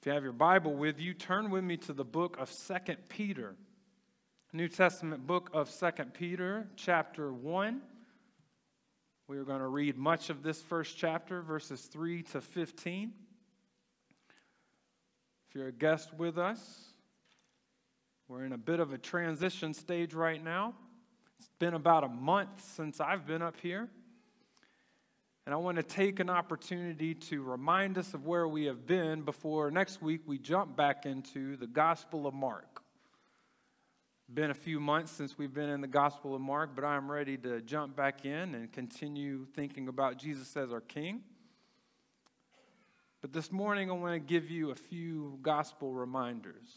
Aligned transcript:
If 0.00 0.06
you 0.06 0.12
have 0.12 0.22
your 0.22 0.32
Bible 0.32 0.72
with 0.72 0.98
you, 0.98 1.12
turn 1.12 1.50
with 1.50 1.62
me 1.62 1.76
to 1.76 1.92
the 1.92 2.06
book 2.06 2.38
of 2.38 2.50
Second 2.50 2.96
Peter. 3.10 3.54
New 4.50 4.66
Testament 4.66 5.26
book 5.26 5.50
of 5.52 5.68
Second 5.68 6.14
Peter, 6.14 6.66
chapter 6.74 7.30
1. 7.30 7.82
We 9.28 9.36
are 9.36 9.44
going 9.44 9.60
to 9.60 9.66
read 9.66 9.98
much 9.98 10.30
of 10.30 10.42
this 10.42 10.62
first 10.62 10.96
chapter, 10.96 11.42
verses 11.42 11.82
3 11.82 12.22
to 12.22 12.40
15. 12.40 13.12
If 15.50 15.54
you're 15.54 15.68
a 15.68 15.72
guest 15.72 16.14
with 16.14 16.38
us, 16.38 16.94
we're 18.26 18.46
in 18.46 18.54
a 18.54 18.58
bit 18.58 18.80
of 18.80 18.94
a 18.94 18.98
transition 18.98 19.74
stage 19.74 20.14
right 20.14 20.42
now. 20.42 20.72
It's 21.38 21.50
been 21.58 21.74
about 21.74 22.04
a 22.04 22.08
month 22.08 22.64
since 22.74 23.00
I've 23.02 23.26
been 23.26 23.42
up 23.42 23.56
here. 23.60 23.90
And 25.50 25.56
I 25.56 25.58
want 25.58 25.78
to 25.78 25.82
take 25.82 26.20
an 26.20 26.30
opportunity 26.30 27.12
to 27.12 27.42
remind 27.42 27.98
us 27.98 28.14
of 28.14 28.24
where 28.24 28.46
we 28.46 28.66
have 28.66 28.86
been 28.86 29.22
before 29.22 29.68
next 29.72 30.00
week 30.00 30.20
we 30.24 30.38
jump 30.38 30.76
back 30.76 31.06
into 31.06 31.56
the 31.56 31.66
Gospel 31.66 32.28
of 32.28 32.34
Mark. 32.34 32.84
Been 34.32 34.52
a 34.52 34.54
few 34.54 34.78
months 34.78 35.10
since 35.10 35.36
we've 35.36 35.52
been 35.52 35.68
in 35.68 35.80
the 35.80 35.88
Gospel 35.88 36.36
of 36.36 36.40
Mark, 36.40 36.76
but 36.76 36.84
I'm 36.84 37.10
ready 37.10 37.36
to 37.38 37.60
jump 37.62 37.96
back 37.96 38.24
in 38.24 38.54
and 38.54 38.70
continue 38.70 39.44
thinking 39.56 39.88
about 39.88 40.18
Jesus 40.18 40.56
as 40.56 40.70
our 40.70 40.80
King. 40.80 41.20
But 43.20 43.32
this 43.32 43.50
morning 43.50 43.90
I 43.90 43.94
want 43.94 44.14
to 44.14 44.20
give 44.20 44.52
you 44.52 44.70
a 44.70 44.76
few 44.76 45.40
gospel 45.42 45.92
reminders. 45.92 46.70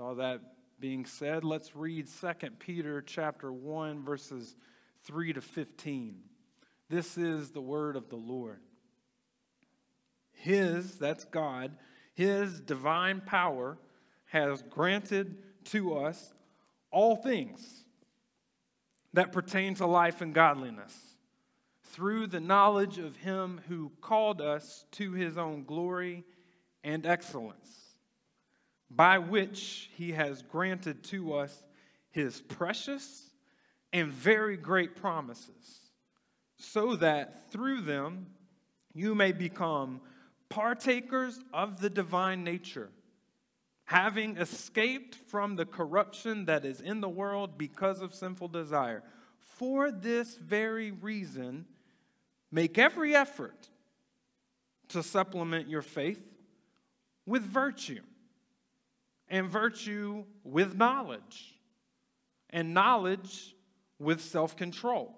All 0.00 0.14
that 0.14 0.42
being 0.78 1.06
said, 1.06 1.42
let's 1.42 1.74
read 1.74 2.06
2 2.20 2.50
Peter 2.60 3.02
chapter 3.02 3.52
1 3.52 4.04
verses 4.04 4.54
3 5.02 5.32
to 5.32 5.40
15. 5.40 6.20
This 6.88 7.18
is 7.18 7.50
the 7.50 7.60
word 7.60 7.96
of 7.96 8.08
the 8.08 8.16
Lord. 8.16 8.60
His, 10.32 10.96
that's 10.96 11.24
God, 11.24 11.76
His 12.14 12.60
divine 12.60 13.20
power 13.20 13.78
has 14.26 14.62
granted 14.62 15.36
to 15.66 15.96
us 15.98 16.32
all 16.90 17.16
things 17.16 17.84
that 19.12 19.32
pertain 19.32 19.74
to 19.74 19.86
life 19.86 20.20
and 20.20 20.32
godliness 20.32 20.96
through 21.82 22.26
the 22.26 22.40
knowledge 22.40 22.98
of 22.98 23.16
Him 23.16 23.60
who 23.68 23.92
called 24.00 24.40
us 24.40 24.84
to 24.92 25.12
His 25.12 25.36
own 25.36 25.64
glory 25.64 26.24
and 26.84 27.04
excellence, 27.04 27.70
by 28.90 29.18
which 29.18 29.90
He 29.94 30.12
has 30.12 30.40
granted 30.42 31.02
to 31.04 31.34
us 31.34 31.62
His 32.10 32.40
precious 32.40 33.30
and 33.92 34.10
very 34.10 34.56
great 34.56 34.96
promises 34.96 35.87
so 36.58 36.96
that 36.96 37.50
through 37.50 37.80
them 37.82 38.26
you 38.92 39.14
may 39.14 39.32
become 39.32 40.00
partakers 40.48 41.40
of 41.52 41.80
the 41.80 41.90
divine 41.90 42.42
nature, 42.42 42.90
having 43.84 44.36
escaped 44.36 45.14
from 45.14 45.56
the 45.56 45.64
corruption 45.64 46.46
that 46.46 46.64
is 46.64 46.80
in 46.80 47.00
the 47.00 47.08
world 47.08 47.56
because 47.56 48.00
of 48.00 48.14
sinful 48.14 48.48
desire. 48.48 49.02
For 49.38 49.90
this 49.90 50.36
very 50.36 50.90
reason, 50.90 51.66
make 52.50 52.78
every 52.78 53.14
effort 53.14 53.68
to 54.88 55.02
supplement 55.02 55.68
your 55.68 55.82
faith 55.82 56.24
with 57.26 57.42
virtue, 57.42 58.00
and 59.28 59.48
virtue 59.48 60.24
with 60.44 60.74
knowledge, 60.74 61.54
and 62.48 62.72
knowledge 62.72 63.54
with 63.98 64.22
self 64.22 64.56
control 64.56 65.17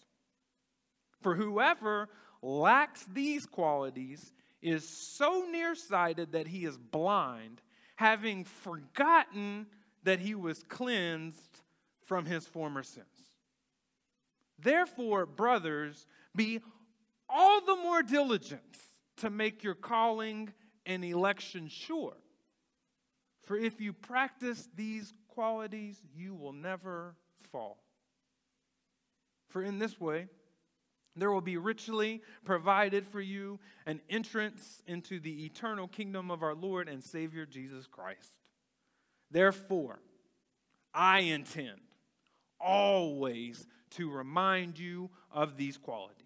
For 1.21 1.35
whoever 1.35 2.09
lacks 2.41 3.05
these 3.05 3.45
qualities 3.45 4.33
is 4.61 4.87
so 4.87 5.47
nearsighted 5.51 6.33
that 6.33 6.47
he 6.47 6.65
is 6.65 6.77
blind, 6.77 7.61
having 7.95 8.43
forgotten 8.43 9.67
that 10.03 10.19
he 10.19 10.35
was 10.35 10.63
cleansed 10.63 11.61
from 12.03 12.25
his 12.25 12.45
former 12.45 12.83
sins. 12.83 13.05
Therefore, 14.59 15.25
brothers, 15.25 16.05
be 16.35 16.61
all 17.29 17.61
the 17.61 17.75
more 17.75 18.03
diligent 18.03 18.61
to 19.17 19.29
make 19.29 19.63
your 19.63 19.75
calling 19.75 20.51
and 20.85 21.05
election 21.05 21.67
sure. 21.67 22.17
For 23.43 23.57
if 23.57 23.81
you 23.81 23.93
practice 23.93 24.67
these 24.75 25.13
qualities, 25.27 26.01
you 26.15 26.35
will 26.35 26.53
never 26.53 27.15
fall. 27.51 27.77
For 29.49 29.63
in 29.63 29.79
this 29.79 29.99
way, 29.99 30.27
there 31.15 31.31
will 31.31 31.41
be 31.41 31.57
richly 31.57 32.21
provided 32.45 33.05
for 33.05 33.21
you 33.21 33.59
an 33.85 34.01
entrance 34.09 34.81
into 34.87 35.19
the 35.19 35.45
eternal 35.45 35.87
kingdom 35.87 36.31
of 36.31 36.43
our 36.43 36.55
Lord 36.55 36.87
and 36.87 37.03
Savior 37.03 37.45
Jesus 37.45 37.85
Christ. 37.87 38.35
Therefore, 39.29 39.99
I 40.93 41.19
intend 41.19 41.79
always 42.59 43.67
to 43.91 44.09
remind 44.09 44.79
you 44.79 45.09
of 45.31 45.57
these 45.57 45.77
qualities, 45.77 46.17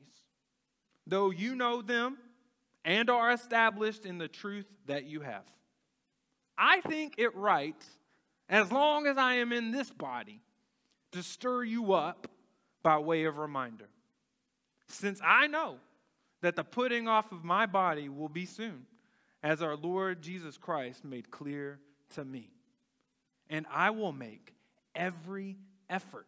though 1.07 1.31
you 1.31 1.55
know 1.55 1.81
them 1.81 2.17
and 2.83 3.09
are 3.09 3.31
established 3.31 4.05
in 4.05 4.19
the 4.19 4.27
truth 4.27 4.67
that 4.85 5.05
you 5.05 5.21
have. 5.21 5.43
I 6.57 6.81
think 6.81 7.15
it 7.17 7.35
right, 7.35 7.83
as 8.47 8.71
long 8.71 9.07
as 9.07 9.17
I 9.17 9.35
am 9.35 9.51
in 9.51 9.71
this 9.71 9.89
body, 9.89 10.41
to 11.11 11.23
stir 11.23 11.63
you 11.63 11.93
up 11.93 12.27
by 12.83 12.99
way 12.99 13.23
of 13.23 13.37
reminder 13.37 13.89
since 14.87 15.19
I 15.23 15.47
know 15.47 15.77
that 16.41 16.55
the 16.55 16.63
putting 16.63 17.07
off 17.07 17.31
of 17.31 17.43
my 17.43 17.65
body 17.65 18.09
will 18.09 18.29
be 18.29 18.45
soon, 18.45 18.85
as 19.41 19.61
our 19.61 19.75
Lord 19.75 20.21
Jesus 20.21 20.57
Christ 20.57 21.03
made 21.03 21.31
clear 21.31 21.79
to 22.15 22.25
me. 22.25 22.49
And 23.49 23.65
I 23.71 23.91
will 23.91 24.11
make 24.11 24.53
every 24.95 25.57
effort 25.89 26.27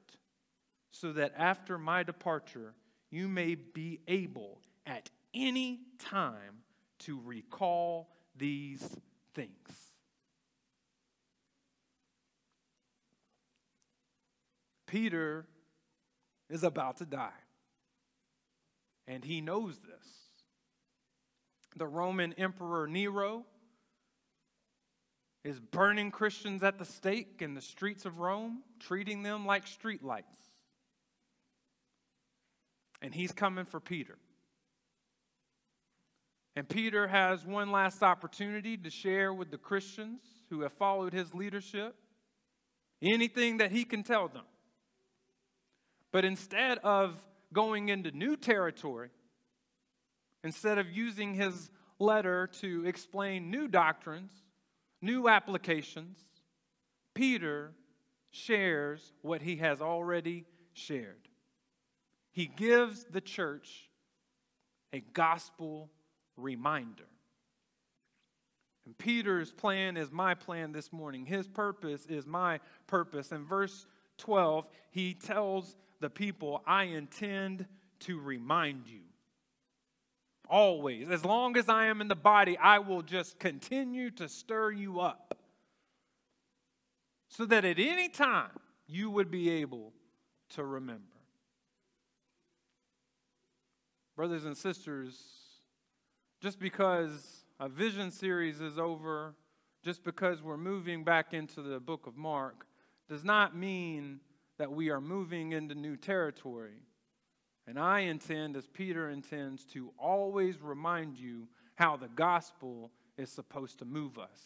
so 0.91 1.13
that 1.13 1.33
after 1.37 1.77
my 1.77 2.03
departure, 2.03 2.73
you 3.09 3.27
may 3.27 3.55
be 3.55 3.99
able 4.07 4.61
at 4.85 5.09
any 5.33 5.81
time 5.99 6.63
to 6.99 7.19
recall 7.23 8.09
these 8.35 8.87
things. 9.33 9.51
Peter 14.87 15.45
is 16.49 16.63
about 16.63 16.97
to 16.97 17.05
die. 17.05 17.29
And 19.07 19.23
he 19.23 19.41
knows 19.41 19.75
this. 19.77 20.07
The 21.75 21.87
Roman 21.87 22.33
Emperor 22.33 22.87
Nero 22.87 23.45
is 25.43 25.59
burning 25.59 26.11
Christians 26.11 26.63
at 26.63 26.77
the 26.77 26.85
stake 26.85 27.37
in 27.39 27.53
the 27.53 27.61
streets 27.61 28.05
of 28.05 28.19
Rome, 28.19 28.63
treating 28.79 29.23
them 29.23 29.45
like 29.45 29.65
streetlights. 29.65 30.23
And 33.01 33.13
he's 33.13 33.31
coming 33.31 33.65
for 33.65 33.79
Peter. 33.79 34.17
And 36.55 36.67
Peter 36.67 37.07
has 37.07 37.45
one 37.45 37.71
last 37.71 38.01
opportunity 38.01 38.75
to 38.77 38.89
share 38.89 39.31
with 39.31 39.51
the 39.51 39.59
Christians 39.59 40.19
who 40.49 40.61
have 40.61 40.73
followed 40.73 41.13
his 41.13 41.33
leadership 41.33 41.95
anything 43.01 43.57
that 43.57 43.71
he 43.71 43.85
can 43.85 44.01
tell 44.01 44.27
them. 44.27 44.43
But 46.11 46.25
instead 46.25 46.79
of 46.79 47.15
going 47.53 47.89
into 47.89 48.11
new 48.11 48.35
territory, 48.35 49.09
instead 50.43 50.77
of 50.77 50.89
using 50.89 51.33
his 51.33 51.69
letter 51.99 52.47
to 52.61 52.85
explain 52.85 53.49
new 53.49 53.67
doctrines, 53.67 54.31
new 55.01 55.27
applications, 55.27 56.17
Peter 57.13 57.73
shares 58.31 59.13
what 59.21 59.41
he 59.41 59.57
has 59.57 59.81
already 59.81 60.45
shared. 60.73 61.27
He 62.31 62.45
gives 62.45 63.03
the 63.05 63.21
church 63.21 63.89
a 64.93 64.99
gospel 64.99 65.89
reminder. 66.35 67.07
And 68.85 68.97
Peter's 68.97 69.51
plan 69.51 69.97
is 69.97 70.11
my 70.11 70.33
plan 70.33 70.71
this 70.71 70.93
morning. 70.93 71.25
His 71.25 71.47
purpose 71.47 72.05
is 72.05 72.25
my 72.25 72.59
purpose. 72.85 73.31
In 73.31 73.43
verse 73.43 73.85
12, 74.19 74.67
he 74.91 75.13
tells 75.13 75.75
the 75.99 76.09
people, 76.09 76.61
I 76.65 76.83
intend 76.83 77.65
to 78.01 78.19
remind 78.19 78.87
you. 78.87 79.01
always. 80.49 81.09
As 81.09 81.25
long 81.25 81.57
as 81.57 81.69
I 81.69 81.85
am 81.85 82.01
in 82.01 82.07
the 82.07 82.15
body, 82.15 82.57
I 82.57 82.79
will 82.79 83.01
just 83.01 83.39
continue 83.39 84.11
to 84.11 84.29
stir 84.29 84.71
you 84.71 84.99
up 84.99 85.37
so 87.29 87.45
that 87.45 87.65
at 87.65 87.79
any 87.79 88.09
time 88.09 88.51
you 88.87 89.09
would 89.09 89.29
be 89.29 89.49
able 89.49 89.93
to 90.51 90.63
remember. 90.63 91.03
Brothers 94.15 94.45
and 94.45 94.57
sisters, 94.57 95.19
just 96.41 96.59
because 96.59 97.43
a 97.59 97.67
vision 97.67 98.11
series 98.11 98.61
is 98.61 98.79
over, 98.79 99.35
just 99.83 100.03
because 100.03 100.41
we're 100.41 100.57
moving 100.57 101.03
back 101.03 101.33
into 101.33 101.61
the 101.61 101.79
book 101.79 102.07
of 102.07 102.15
Mark, 102.15 102.65
does 103.09 103.23
not 103.23 103.55
mean 103.55 104.19
that 104.57 104.71
we 104.71 104.89
are 104.89 105.01
moving 105.01 105.51
into 105.51 105.75
new 105.75 105.95
territory. 105.95 106.81
And 107.67 107.77
I 107.77 108.01
intend, 108.01 108.55
as 108.55 108.67
Peter 108.67 109.09
intends, 109.09 109.65
to 109.73 109.91
always 109.97 110.61
remind 110.61 111.17
you 111.17 111.47
how 111.75 111.97
the 111.97 112.07
gospel 112.07 112.91
is 113.17 113.29
supposed 113.29 113.79
to 113.79 113.85
move 113.85 114.17
us. 114.17 114.41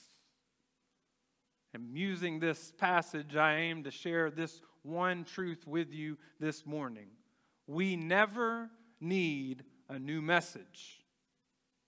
And 1.73 1.97
using 1.97 2.39
this 2.39 2.73
passage, 2.77 3.35
I 3.35 3.55
aim 3.57 3.83
to 3.83 3.91
share 3.91 4.29
this 4.29 4.61
one 4.83 5.23
truth 5.23 5.65
with 5.65 5.93
you 5.93 6.17
this 6.39 6.65
morning. 6.65 7.07
We 7.67 7.95
never 7.95 8.69
need 8.99 9.63
a 9.87 9.99
new 9.99 10.21
message, 10.21 10.99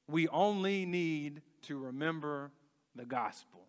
we 0.08 0.28
only 0.28 0.86
need 0.86 1.42
to 1.64 1.78
remember 1.78 2.52
the 2.96 3.06
gospel. 3.06 3.66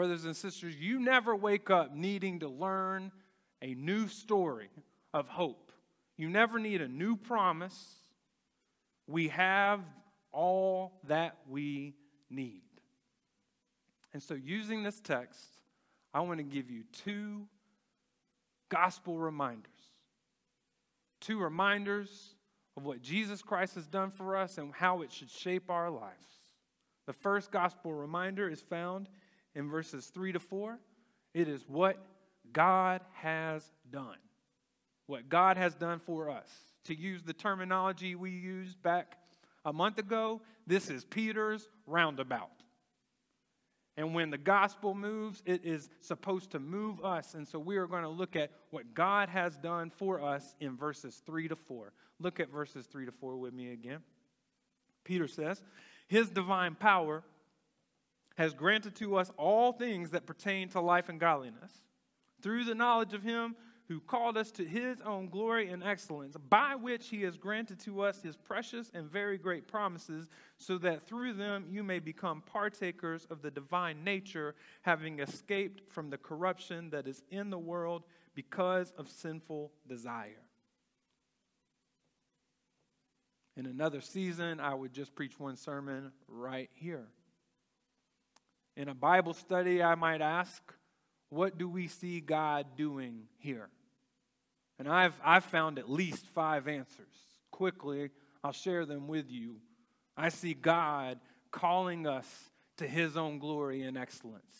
Brothers 0.00 0.24
and 0.24 0.34
sisters, 0.34 0.74
you 0.76 0.98
never 0.98 1.36
wake 1.36 1.68
up 1.68 1.94
needing 1.94 2.38
to 2.38 2.48
learn 2.48 3.12
a 3.60 3.74
new 3.74 4.08
story 4.08 4.70
of 5.12 5.28
hope. 5.28 5.72
You 6.16 6.30
never 6.30 6.58
need 6.58 6.80
a 6.80 6.88
new 6.88 7.16
promise. 7.16 7.96
We 9.06 9.28
have 9.28 9.80
all 10.32 11.02
that 11.08 11.36
we 11.46 11.96
need. 12.30 12.62
And 14.14 14.22
so, 14.22 14.32
using 14.32 14.82
this 14.82 15.00
text, 15.00 15.38
I 16.14 16.20
want 16.20 16.38
to 16.38 16.44
give 16.44 16.70
you 16.70 16.84
two 17.04 17.46
gospel 18.70 19.18
reminders. 19.18 19.68
Two 21.20 21.40
reminders 21.40 22.36
of 22.74 22.84
what 22.84 23.02
Jesus 23.02 23.42
Christ 23.42 23.74
has 23.74 23.86
done 23.86 24.10
for 24.10 24.34
us 24.34 24.56
and 24.56 24.72
how 24.72 25.02
it 25.02 25.12
should 25.12 25.28
shape 25.28 25.68
our 25.68 25.90
lives. 25.90 26.26
The 27.06 27.12
first 27.12 27.50
gospel 27.50 27.92
reminder 27.92 28.48
is 28.48 28.62
found 28.62 29.10
in 29.54 29.68
verses 29.68 30.06
3 30.06 30.32
to 30.32 30.40
4. 30.40 30.78
It 31.34 31.48
is 31.48 31.64
what 31.68 31.98
God 32.52 33.00
has 33.14 33.64
done 33.90 34.16
what 35.10 35.28
God 35.28 35.56
has 35.56 35.74
done 35.74 35.98
for 35.98 36.30
us. 36.30 36.48
To 36.84 36.94
use 36.94 37.22
the 37.22 37.34
terminology 37.34 38.14
we 38.14 38.30
used 38.30 38.80
back 38.82 39.16
a 39.64 39.72
month 39.72 39.98
ago, 39.98 40.40
this 40.66 40.88
is 40.88 41.04
Peter's 41.04 41.68
roundabout. 41.86 42.48
And 43.96 44.14
when 44.14 44.30
the 44.30 44.38
gospel 44.38 44.94
moves, 44.94 45.42
it 45.44 45.62
is 45.64 45.90
supposed 46.00 46.52
to 46.52 46.58
move 46.58 47.04
us. 47.04 47.34
And 47.34 47.46
so 47.46 47.58
we 47.58 47.76
are 47.76 47.86
going 47.86 48.04
to 48.04 48.08
look 48.08 48.36
at 48.36 48.50
what 48.70 48.94
God 48.94 49.28
has 49.28 49.56
done 49.58 49.90
for 49.90 50.22
us 50.22 50.54
in 50.60 50.76
verses 50.76 51.20
3 51.26 51.48
to 51.48 51.56
4. 51.56 51.92
Look 52.20 52.40
at 52.40 52.50
verses 52.50 52.86
3 52.86 53.04
to 53.04 53.12
4 53.12 53.36
with 53.36 53.52
me 53.52 53.72
again. 53.72 53.98
Peter 55.04 55.26
says, 55.26 55.62
His 56.08 56.30
divine 56.30 56.76
power 56.76 57.24
has 58.40 58.54
granted 58.54 58.94
to 58.94 59.16
us 59.16 59.30
all 59.36 59.70
things 59.70 60.12
that 60.12 60.24
pertain 60.24 60.66
to 60.66 60.80
life 60.80 61.10
and 61.10 61.20
godliness 61.20 61.72
through 62.40 62.64
the 62.64 62.74
knowledge 62.74 63.12
of 63.12 63.22
Him 63.22 63.54
who 63.86 64.00
called 64.00 64.38
us 64.38 64.50
to 64.52 64.64
his 64.64 65.00
own 65.00 65.28
glory 65.28 65.68
and 65.68 65.82
excellence, 65.82 66.36
by 66.48 66.76
which 66.76 67.08
he 67.08 67.22
has 67.22 67.36
granted 67.36 67.76
to 67.80 68.02
us 68.02 68.22
his 68.22 68.36
precious 68.36 68.88
and 68.94 69.10
very 69.10 69.36
great 69.36 69.66
promises, 69.66 70.28
so 70.58 70.78
that 70.78 71.04
through 71.08 71.32
them 71.32 71.66
you 71.68 71.82
may 71.82 71.98
become 71.98 72.40
partakers 72.40 73.26
of 73.30 73.42
the 73.42 73.50
divine 73.50 74.04
nature, 74.04 74.54
having 74.82 75.18
escaped 75.18 75.82
from 75.92 76.08
the 76.08 76.16
corruption 76.16 76.88
that 76.90 77.08
is 77.08 77.24
in 77.32 77.50
the 77.50 77.58
world 77.58 78.04
because 78.36 78.92
of 78.96 79.08
sinful 79.08 79.72
desire. 79.88 80.44
In 83.56 83.66
another 83.66 84.00
season, 84.00 84.60
I 84.60 84.72
would 84.72 84.92
just 84.92 85.16
preach 85.16 85.40
one 85.40 85.56
sermon 85.56 86.12
right 86.28 86.70
here. 86.74 87.08
In 88.80 88.88
a 88.88 88.94
Bible 88.94 89.34
study, 89.34 89.82
I 89.82 89.94
might 89.94 90.22
ask, 90.22 90.62
what 91.28 91.58
do 91.58 91.68
we 91.68 91.86
see 91.86 92.22
God 92.22 92.64
doing 92.78 93.24
here? 93.36 93.68
And 94.78 94.88
I've, 94.88 95.12
I've 95.22 95.44
found 95.44 95.78
at 95.78 95.90
least 95.90 96.24
five 96.28 96.66
answers. 96.66 97.14
Quickly, 97.50 98.08
I'll 98.42 98.52
share 98.52 98.86
them 98.86 99.06
with 99.06 99.30
you. 99.30 99.56
I 100.16 100.30
see 100.30 100.54
God 100.54 101.20
calling 101.50 102.06
us 102.06 102.26
to 102.78 102.88
his 102.88 103.18
own 103.18 103.38
glory 103.38 103.82
and 103.82 103.98
excellence. 103.98 104.56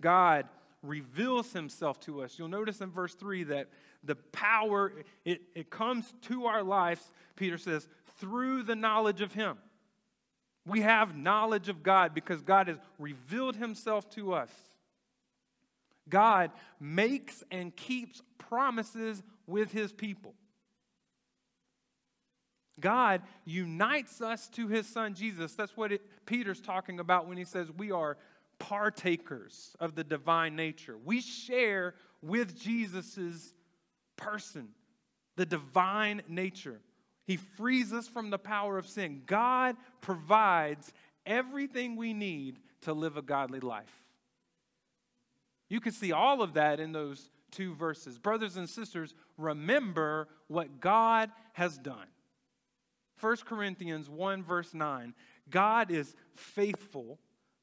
God 0.00 0.46
reveals 0.82 1.52
himself 1.52 2.00
to 2.00 2.22
us. 2.22 2.38
You'll 2.38 2.48
notice 2.48 2.80
in 2.80 2.90
verse 2.90 3.14
3 3.14 3.44
that 3.44 3.68
the 4.02 4.16
power, 4.16 4.90
it, 5.26 5.42
it 5.54 5.68
comes 5.68 6.10
to 6.22 6.46
our 6.46 6.62
lives, 6.62 7.12
Peter 7.36 7.58
says, 7.58 7.88
through 8.20 8.62
the 8.62 8.74
knowledge 8.74 9.20
of 9.20 9.34
him. 9.34 9.58
We 10.66 10.82
have 10.82 11.16
knowledge 11.16 11.68
of 11.68 11.82
God 11.82 12.14
because 12.14 12.42
God 12.42 12.68
has 12.68 12.78
revealed 12.98 13.56
himself 13.56 14.08
to 14.10 14.34
us. 14.34 14.50
God 16.08 16.50
makes 16.80 17.42
and 17.50 17.74
keeps 17.74 18.22
promises 18.38 19.22
with 19.46 19.72
his 19.72 19.92
people. 19.92 20.34
God 22.80 23.22
unites 23.44 24.20
us 24.20 24.48
to 24.50 24.68
his 24.68 24.86
son 24.86 25.14
Jesus. 25.14 25.54
That's 25.54 25.76
what 25.76 25.92
it, 25.92 26.02
Peter's 26.26 26.60
talking 26.60 27.00
about 27.00 27.26
when 27.26 27.36
he 27.36 27.44
says 27.44 27.70
we 27.76 27.90
are 27.90 28.16
partakers 28.58 29.76
of 29.80 29.94
the 29.94 30.04
divine 30.04 30.56
nature. 30.56 30.96
We 31.04 31.20
share 31.20 31.94
with 32.22 32.58
Jesus' 32.58 33.52
person, 34.16 34.68
the 35.36 35.46
divine 35.46 36.22
nature. 36.28 36.80
He 37.28 37.36
frees 37.36 37.92
us 37.92 38.08
from 38.08 38.30
the 38.30 38.38
power 38.38 38.78
of 38.78 38.88
sin. 38.88 39.22
God 39.26 39.76
provides 40.00 40.90
everything 41.26 41.94
we 41.94 42.14
need 42.14 42.58
to 42.80 42.94
live 42.94 43.18
a 43.18 43.22
godly 43.22 43.60
life. 43.60 44.02
You 45.68 45.78
can 45.78 45.92
see 45.92 46.10
all 46.10 46.40
of 46.40 46.54
that 46.54 46.80
in 46.80 46.92
those 46.92 47.28
two 47.50 47.74
verses. 47.74 48.18
Brothers 48.18 48.56
and 48.56 48.66
sisters, 48.66 49.12
remember 49.36 50.26
what 50.46 50.80
God 50.80 51.30
has 51.52 51.76
done. 51.76 52.06
1 53.20 53.36
Corinthians 53.44 54.08
1, 54.08 54.42
verse 54.42 54.72
9 54.72 55.12
God 55.50 55.90
is 55.90 56.16
faithful, 56.34 57.18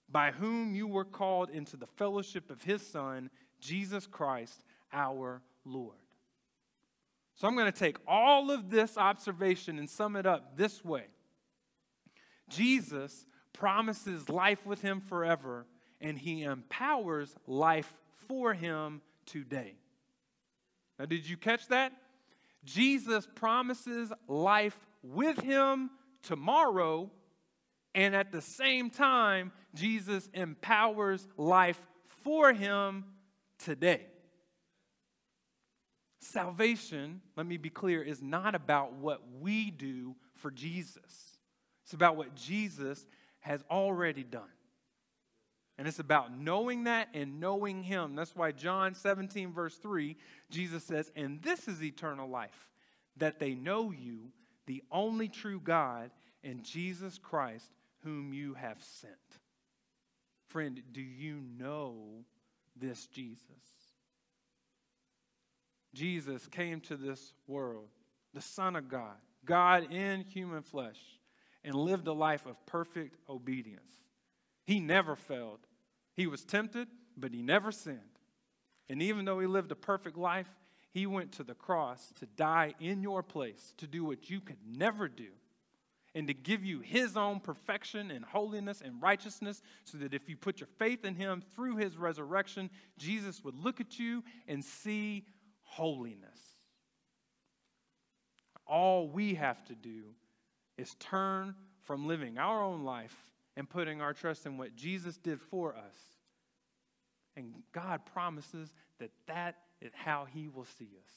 by 0.08 0.30
whom 0.30 0.76
you 0.76 0.86
were 0.86 1.06
called 1.06 1.50
into 1.50 1.76
the 1.76 1.88
fellowship 1.88 2.52
of 2.52 2.62
his 2.62 2.86
Son, 2.86 3.32
Jesus 3.60 4.06
Christ, 4.06 4.64
our 4.94 5.42
Lord. 5.66 6.05
So 7.36 7.48
I'm 7.48 7.56
going 7.56 7.72
to 7.72 7.78
take 7.78 7.98
all 8.08 8.50
of 8.50 8.70
this 8.70 8.98
observation 8.98 9.78
and 9.78 9.90
sum 9.90 10.16
it 10.16 10.26
up 10.26 10.58
this 10.58 10.84
way 10.84 11.06
Jesus 12.50 13.26
promises 13.54 14.30
life 14.30 14.66
with 14.66 14.82
him 14.82 15.02
forever, 15.02 15.66
and 16.02 16.18
he 16.18 16.44
empowers 16.44 17.36
life 17.48 17.92
for 18.28 18.54
him 18.54 19.02
today. 19.26 19.76
Now, 21.00 21.06
did 21.06 21.28
you 21.28 21.38
catch 21.38 21.68
that? 21.70 21.92
Jesus 22.64 23.28
promises 23.36 24.12
life 24.28 24.78
with 25.04 25.40
him 25.40 25.90
tomorrow, 26.22 27.10
and 27.94 28.16
at 28.16 28.32
the 28.32 28.42
same 28.42 28.90
time, 28.90 29.52
Jesus 29.74 30.30
empowers 30.34 31.28
life 31.38 31.80
for 32.24 32.54
him 32.54 33.06
today. 33.58 34.08
Salvation, 36.26 37.22
let 37.36 37.46
me 37.46 37.58
be 37.58 37.70
clear, 37.70 38.02
is 38.02 38.22
not 38.22 38.56
about 38.56 38.94
what 38.94 39.22
we 39.40 39.70
do 39.72 40.16
for 40.34 40.52
Jesus. 40.52 41.38
It's 41.84 41.94
about 41.94 42.16
what 42.16 42.36
Jesus 42.36 43.06
has 43.42 43.64
already 43.70 44.24
done. 44.24 44.44
And 45.78 45.88
it's 45.88 46.00
about 46.00 46.36
knowing 46.36 46.86
that 46.86 47.10
and 47.14 47.40
knowing 47.40 47.84
Him. 47.84 48.16
That's 48.16 48.36
why 48.36 48.52
John 48.52 48.96
17, 48.96 49.54
verse 49.54 49.76
3, 49.76 50.16
Jesus 50.50 50.84
says, 50.84 51.12
And 51.16 51.42
this 51.42 51.68
is 51.68 51.84
eternal 51.84 52.30
life, 52.30 52.70
that 53.18 53.40
they 53.40 53.54
know 53.54 53.92
you, 53.92 54.32
the 54.66 54.84
only 54.92 55.28
true 55.28 55.60
God, 55.60 56.12
and 56.44 56.64
Jesus 56.64 57.18
Christ, 57.18 57.72
whom 58.04 58.34
you 58.34 58.54
have 58.56 58.82
sent. 58.82 59.14
Friend, 60.48 60.82
do 60.92 61.02
you 61.02 61.42
know 61.58 62.24
this 62.76 63.08
Jesus? 63.08 63.42
Jesus 65.96 66.46
came 66.48 66.80
to 66.82 66.96
this 66.96 67.34
world, 67.48 67.88
the 68.34 68.42
Son 68.42 68.76
of 68.76 68.88
God, 68.88 69.16
God 69.46 69.92
in 69.92 70.22
human 70.26 70.62
flesh, 70.62 71.00
and 71.64 71.74
lived 71.74 72.08
a 72.08 72.14
life 72.14 72.46
of 72.46 72.64
perfect 72.68 73.18
obedience. 73.28 73.94
He 74.68 74.80
never 74.80 75.16
failed. 75.16 75.60
He 76.14 76.28
was 76.28 76.44
tempted, 76.46 76.88
but 77.18 77.34
he 77.34 77.42
never 77.42 77.72
sinned. 77.72 78.00
And 78.90 79.02
even 79.02 79.26
though 79.26 79.40
he 79.40 79.48
lived 79.48 79.72
a 79.72 79.76
perfect 79.76 80.18
life, 80.18 80.50
he 80.92 81.08
went 81.08 81.32
to 81.34 81.44
the 81.44 81.56
cross 81.56 82.14
to 82.20 82.26
die 82.26 82.76
in 82.80 83.02
your 83.02 83.24
place, 83.24 83.74
to 83.78 83.88
do 83.88 84.06
what 84.06 84.30
you 84.30 84.42
could 84.42 84.60
never 84.66 85.08
do. 85.08 85.32
and 86.16 86.28
to 86.28 86.34
give 86.34 86.64
you 86.64 86.80
his 86.80 87.18
own 87.18 87.42
perfection 87.42 88.10
and 88.10 88.24
holiness 88.24 88.82
and 88.82 89.02
righteousness, 89.02 89.62
so 89.84 89.98
that 89.98 90.14
if 90.14 90.30
you 90.30 90.38
put 90.38 90.62
your 90.62 90.70
faith 90.80 91.04
in 91.04 91.14
him 91.14 91.44
through 91.54 91.76
his 91.76 91.98
resurrection, 91.98 92.70
Jesus 92.98 93.44
would 93.44 93.62
look 93.62 93.82
at 93.82 94.00
you 94.00 94.24
and 94.48 94.64
see 94.64 95.26
holiness. 95.76 96.40
All 98.66 99.10
we 99.10 99.36
have 99.36 99.64
to 99.66 99.76
do 99.76 100.04
is 100.78 100.96
turn 100.96 101.54
from 101.82 102.08
living 102.08 102.38
our 102.38 102.64
own 102.64 102.84
life 102.84 103.16
and 103.58 103.70
putting 103.70 104.02
our 104.02 104.14
trust 104.14 104.46
in 104.46 104.58
what 104.58 104.76
Jesus 104.76 105.18
did 105.18 105.42
for 105.42 105.76
us. 105.76 105.98
And 107.36 107.54
God 107.74 108.02
promises 108.14 108.72
that 109.00 109.12
that 109.28 109.58
is 109.82 109.92
how 109.94 110.26
he 110.34 110.48
will 110.48 110.66
see 110.78 110.90
us. 110.98 111.12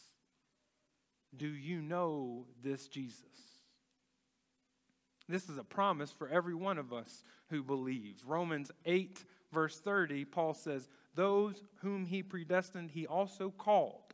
Do 1.37 1.47
you 1.47 1.81
know 1.81 2.47
this 2.63 2.89
Jesus? 2.89 3.23
This 5.29 5.49
is 5.49 5.57
a 5.57 5.65
promise 5.65 6.11
for 6.11 6.29
every 6.29 6.55
one 6.55 6.79
of 6.79 6.93
us 6.93 7.23
who 7.51 7.63
believes. 7.63 8.25
Romans 8.25 8.73
8, 8.85 9.25
verse 9.53 9.79
30, 9.79 10.25
Paul 10.25 10.55
says, 10.55 10.89
Those 11.15 11.63
whom 11.77 12.07
he 12.07 12.25
predestined, 12.25 12.91
he 12.91 13.07
also 13.07 13.51
called. 13.51 14.08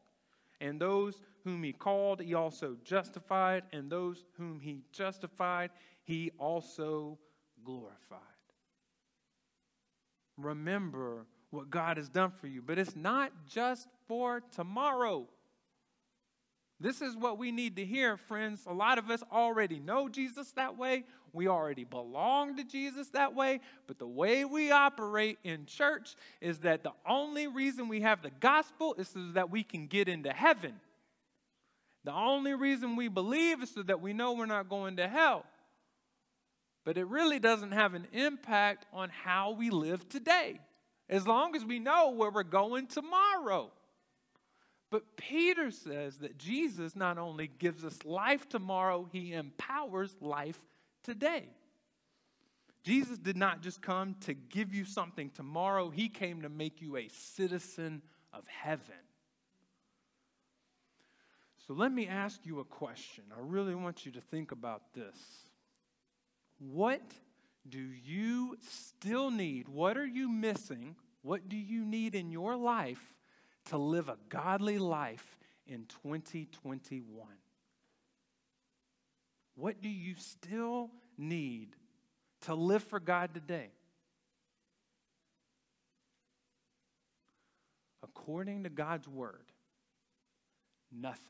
And 0.61 0.81
those 0.81 1.21
whom 1.45 1.63
he 1.63 1.73
called, 1.73 2.21
he 2.21 2.35
also 2.35 2.77
justified. 2.85 3.65
And 3.73 3.91
those 3.91 4.25
whom 4.37 4.61
he 4.61 4.83
justified, 4.93 5.71
he 6.05 6.31
also 6.39 7.19
glorified. 7.65 8.21
Remember 10.37 11.27
what 11.51 11.71
God 11.71 11.97
has 11.97 12.09
done 12.09 12.31
for 12.33 12.47
you, 12.49 12.61
but 12.63 12.79
it's 12.79 12.97
not 12.97 13.33
just 13.47 13.89
for 14.09 14.43
tomorrow. 14.53 15.29
This 16.81 17.01
is 17.01 17.17
what 17.17 17.39
we 17.39 17.53
need 17.53 17.77
to 17.77 17.85
hear, 17.85 18.17
friends. 18.17 18.65
A 18.67 18.73
lot 18.73 18.99
of 18.99 19.11
us 19.11 19.23
already 19.33 19.79
know 19.79 20.09
Jesus 20.09 20.51
that 20.53 20.77
way. 20.77 21.05
We 21.33 21.49
already 21.49 21.85
belong 21.85 22.57
to 22.57 22.65
Jesus 22.65 23.09
that 23.11 23.35
way. 23.35 23.61
But 23.87 23.99
the 23.99 24.07
way 24.07 24.45
we 24.45 24.71
operate 24.71 25.39
in 25.45 25.67
church 25.67 26.15
is 26.41 26.59
that 26.61 26.83
the 26.83 26.93
only 27.09 27.47
reason 27.47 27.89
we 27.89 28.01
have 28.01 28.23
the 28.23 28.31
gospel 28.41 28.95
is 28.99 29.09
so 29.09 29.21
that 29.33 29.51
we 29.51 29.63
can 29.63 29.87
get 29.87 30.09
into 30.09 30.33
heaven. 30.33 30.75
The 32.05 32.13
only 32.13 32.55
reason 32.55 32.97
we 32.97 33.09
believe 33.09 33.63
is 33.63 33.71
so 33.71 33.83
that 33.83 34.01
we 34.01 34.13
know 34.13 34.35
we're 34.35 34.47
not 34.47 34.69
going 34.69 34.97
to 34.97 35.09
hell. 35.09 35.45
But 36.85 36.99
it 36.99 37.07
really 37.07 37.39
doesn't 37.39 37.73
have 37.73 37.95
an 37.95 38.07
impact 38.13 38.85
on 38.93 39.09
how 39.09 39.53
we 39.53 39.71
live 39.71 40.07
today, 40.09 40.61
as 41.09 41.27
long 41.27 41.57
as 41.57 41.65
we 41.65 41.79
know 41.79 42.11
where 42.11 42.31
we're 42.31 42.43
going 42.43 42.89
tomorrow. 42.89 43.73
But 44.95 45.17
Peter 45.17 45.73
says 45.73 46.19
that 46.19 46.39
Jesus 46.39 46.95
not 46.95 47.19
only 47.19 47.49
gives 47.49 47.85
us 47.85 47.99
life 48.05 48.49
tomorrow, 48.49 49.09
he 49.11 49.33
empowers 49.33 50.15
life 50.21 50.65
today. 51.03 51.49
Jesus 52.85 53.19
did 53.19 53.37
not 53.37 53.61
just 53.61 53.83
come 53.83 54.15
to 54.21 54.35
give 54.35 54.73
you 54.73 54.85
something 54.85 55.31
tomorrow, 55.31 55.91
he 55.91 56.09
came 56.09 56.43
to 56.43 56.49
make 56.49 56.81
you 56.81 56.97
a 56.97 57.09
citizen 57.09 58.03
of 58.33 58.47
heaven. 58.47 58.95
So 61.67 61.75
let 61.75 61.91
me 61.91 62.07
ask 62.07 62.47
you 62.47 62.61
a 62.61 62.65
question. 62.65 63.25
I 63.37 63.41
really 63.41 63.75
want 63.75 64.07
you 64.07 64.13
to 64.13 64.21
think 64.21 64.53
about 64.53 64.95
this. 64.95 65.17
What 66.61 67.03
do 67.69 67.81
you 67.81 68.59
still 68.71 69.33
need? 69.33 69.69
What 69.69 69.99
are 69.99 70.07
you 70.07 70.29
missing? 70.29 70.95
What 71.23 71.49
do 71.49 71.57
you 71.57 71.85
need 71.85 72.15
in 72.15 72.31
your 72.31 72.55
life 72.55 73.13
to 73.67 73.79
live 73.79 74.09
a 74.09 74.19
godly 74.29 74.79
life 74.79 75.39
in 75.67 75.87
2021? 76.03 77.27
What 79.57 79.81
do 79.81 79.89
you 79.89 80.15
still 80.17 80.91
need 81.17 81.77
to 82.43 82.55
live 82.55 82.83
for 82.83 83.01
God 83.01 83.35
today? 83.35 83.71
According 88.03 88.65
to 88.65 88.71
God's 88.71 89.09
word, 89.09 89.53
nothing. 90.93 91.21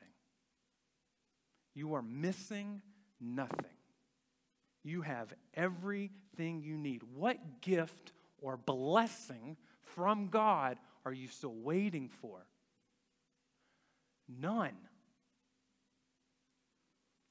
You 1.75 1.95
are 1.95 2.03
missing 2.03 2.83
nothing. 3.21 3.65
You 4.85 5.03
have 5.03 5.33
everything 5.55 6.63
you 6.63 6.77
need. 6.77 7.03
What 7.15 7.61
gift 7.63 8.13
or 8.41 8.57
blessing 8.57 9.57
from 9.83 10.29
God 10.29 10.79
are 11.05 11.13
you 11.13 11.29
still 11.29 11.55
waiting 11.55 12.09
for? 12.09 12.47
None. 14.29 14.77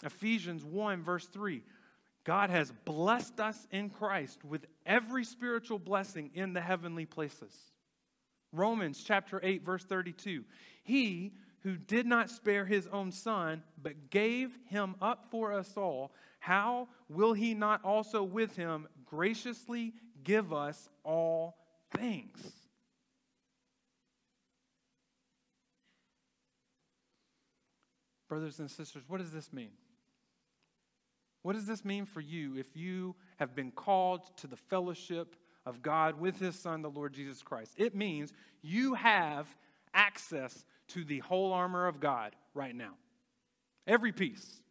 Ephesians 0.03 0.63
1, 0.63 1.03
verse 1.03 1.25
3 1.27 1.63
God 2.25 2.49
has 2.49 2.71
blessed 2.85 3.39
us 3.39 3.67
in 3.71 3.89
Christ 3.89 4.43
with 4.45 4.65
every 4.85 5.25
spiritual 5.25 5.79
blessing 5.79 6.31
in 6.33 6.53
the 6.53 6.61
heavenly 6.61 7.05
places. 7.05 7.53
Romans 8.53 9.03
chapter 9.03 9.39
8, 9.43 9.65
verse 9.65 9.83
32 9.83 10.43
He 10.83 11.33
who 11.63 11.77
did 11.77 12.05
not 12.05 12.29
spare 12.29 12.65
his 12.65 12.87
own 12.87 13.11
son, 13.11 13.63
but 13.81 14.09
gave 14.09 14.57
him 14.67 14.95
up 15.01 15.27
for 15.31 15.53
us 15.53 15.73
all, 15.77 16.11
how 16.39 16.89
will 17.07 17.33
he 17.33 17.53
not 17.53 17.83
also 17.85 18.21
with 18.21 18.55
him 18.55 18.87
graciously 19.05 19.93
give 20.23 20.51
us 20.51 20.89
all 21.03 21.55
things? 21.95 22.62
Brothers 28.33 28.57
and 28.57 28.71
sisters, 28.71 29.03
what 29.07 29.19
does 29.19 29.29
this 29.29 29.53
mean? 29.53 29.69
What 31.43 31.53
does 31.53 31.67
this 31.67 31.85
mean 31.85 32.07
for 32.07 32.19
you 32.19 32.57
if 32.57 32.75
you 32.75 33.15
have 33.37 33.53
been 33.53 33.69
called 33.69 34.21
to 34.37 34.47
the 34.47 34.55
fellowship 34.55 35.35
of 35.67 35.83
God 35.83 36.19
with 36.19 36.39
His 36.39 36.57
Son, 36.57 36.81
the 36.81 36.89
Lord 36.89 37.13
Jesus 37.13 37.43
Christ? 37.43 37.73
It 37.77 37.93
means 37.93 38.33
you 38.63 38.95
have 38.95 39.55
access 39.93 40.65
to 40.87 41.03
the 41.03 41.19
whole 41.19 41.53
armor 41.53 41.85
of 41.85 41.99
God 41.99 42.35
right 42.55 42.75
now. 42.75 42.95
Every 43.85 44.11
piece. 44.11 44.63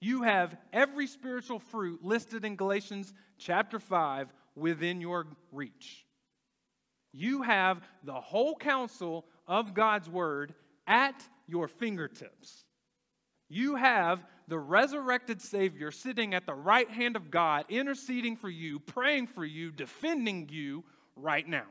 You 0.00 0.22
have 0.22 0.56
every 0.72 1.06
spiritual 1.06 1.60
fruit 1.60 2.02
listed 2.02 2.44
in 2.44 2.56
Galatians 2.56 3.14
chapter 3.38 3.78
5 3.78 4.26
within 4.56 5.00
your 5.00 5.28
reach. 5.52 6.04
You 7.12 7.42
have 7.42 7.80
the 8.02 8.20
whole 8.20 8.56
counsel 8.56 9.24
of 9.46 9.72
God's 9.72 10.10
word 10.10 10.52
at 10.88 11.22
your 11.46 11.68
fingertips. 11.68 12.64
You 13.52 13.76
have 13.76 14.24
the 14.48 14.58
resurrected 14.58 15.42
Savior 15.42 15.90
sitting 15.90 16.32
at 16.32 16.46
the 16.46 16.54
right 16.54 16.88
hand 16.90 17.16
of 17.16 17.30
God, 17.30 17.66
interceding 17.68 18.34
for 18.34 18.48
you, 18.48 18.78
praying 18.78 19.26
for 19.26 19.44
you, 19.44 19.70
defending 19.70 20.48
you 20.50 20.84
right 21.16 21.46
now. 21.46 21.66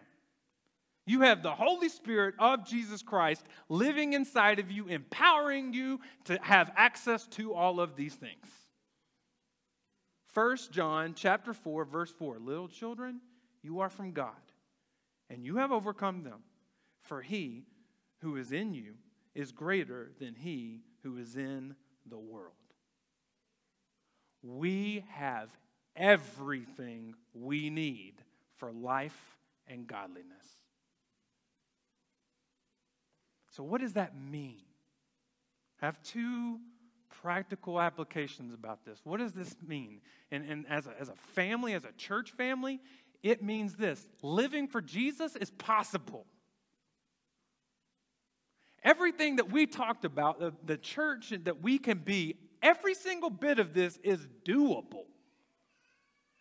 You 1.07 1.21
have 1.21 1.41
the 1.41 1.55
Holy 1.55 1.89
Spirit 1.89 2.35
of 2.37 2.67
Jesus 2.67 3.01
Christ 3.01 3.43
living 3.67 4.13
inside 4.13 4.59
of 4.59 4.69
you, 4.69 4.89
empowering 4.89 5.73
you 5.73 5.99
to 6.25 6.37
have 6.43 6.71
access 6.75 7.25
to 7.29 7.55
all 7.55 7.79
of 7.79 7.95
these 7.95 8.13
things. 8.13 8.45
1 10.35 10.57
John 10.69 11.15
chapter 11.15 11.51
4 11.51 11.85
verse 11.85 12.11
4 12.11 12.37
Little 12.37 12.67
children, 12.67 13.21
you 13.63 13.79
are 13.79 13.89
from 13.89 14.11
God, 14.11 14.35
and 15.31 15.43
you 15.43 15.57
have 15.57 15.71
overcome 15.71 16.21
them, 16.21 16.43
for 17.01 17.23
he 17.23 17.63
who 18.19 18.35
is 18.35 18.51
in 18.51 18.75
you 18.75 18.93
is 19.33 19.51
greater 19.51 20.11
than 20.19 20.35
he 20.35 20.83
who 21.03 21.17
is 21.17 21.35
in 21.35 21.75
the 22.09 22.17
world. 22.17 22.53
We 24.43 25.03
have 25.09 25.49
everything 25.95 27.15
we 27.33 27.69
need 27.69 28.15
for 28.57 28.71
life 28.71 29.37
and 29.67 29.87
godliness. 29.87 30.45
So, 33.51 33.63
what 33.63 33.81
does 33.81 33.93
that 33.93 34.13
mean? 34.15 34.61
I 35.81 35.85
have 35.85 36.01
two 36.03 36.59
practical 37.21 37.79
applications 37.79 38.53
about 38.53 38.85
this. 38.85 38.99
What 39.03 39.19
does 39.19 39.33
this 39.33 39.55
mean? 39.67 40.01
And, 40.31 40.49
and 40.49 40.65
as, 40.69 40.87
a, 40.87 40.93
as 40.99 41.09
a 41.09 41.15
family, 41.15 41.73
as 41.73 41.83
a 41.83 41.91
church 41.97 42.31
family, 42.31 42.79
it 43.21 43.43
means 43.43 43.75
this 43.75 44.07
living 44.21 44.67
for 44.67 44.81
Jesus 44.81 45.35
is 45.35 45.51
possible. 45.51 46.25
Everything 48.83 49.35
that 49.35 49.51
we 49.51 49.67
talked 49.67 50.05
about, 50.05 50.39
the, 50.39 50.53
the 50.65 50.77
church 50.77 51.33
that 51.43 51.61
we 51.61 51.77
can 51.77 51.99
be, 51.99 52.37
every 52.63 52.95
single 52.95 53.29
bit 53.29 53.59
of 53.59 53.73
this 53.73 53.99
is 54.03 54.27
doable. 54.45 55.05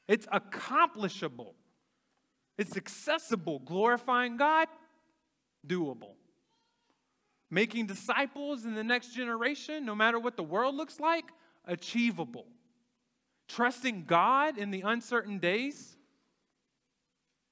It's 0.08 0.26
accomplishable. 0.32 1.54
It's 2.56 2.76
accessible. 2.76 3.58
Glorifying 3.60 4.36
God, 4.36 4.68
doable. 5.66 6.14
Making 7.50 7.86
disciples 7.86 8.64
in 8.64 8.74
the 8.74 8.84
next 8.84 9.14
generation, 9.14 9.84
no 9.84 9.94
matter 9.94 10.18
what 10.18 10.36
the 10.36 10.42
world 10.42 10.74
looks 10.74 10.98
like, 10.98 11.24
achievable. 11.66 12.46
Trusting 13.48 14.04
God 14.04 14.56
in 14.56 14.70
the 14.70 14.82
uncertain 14.82 15.38
days, 15.38 15.96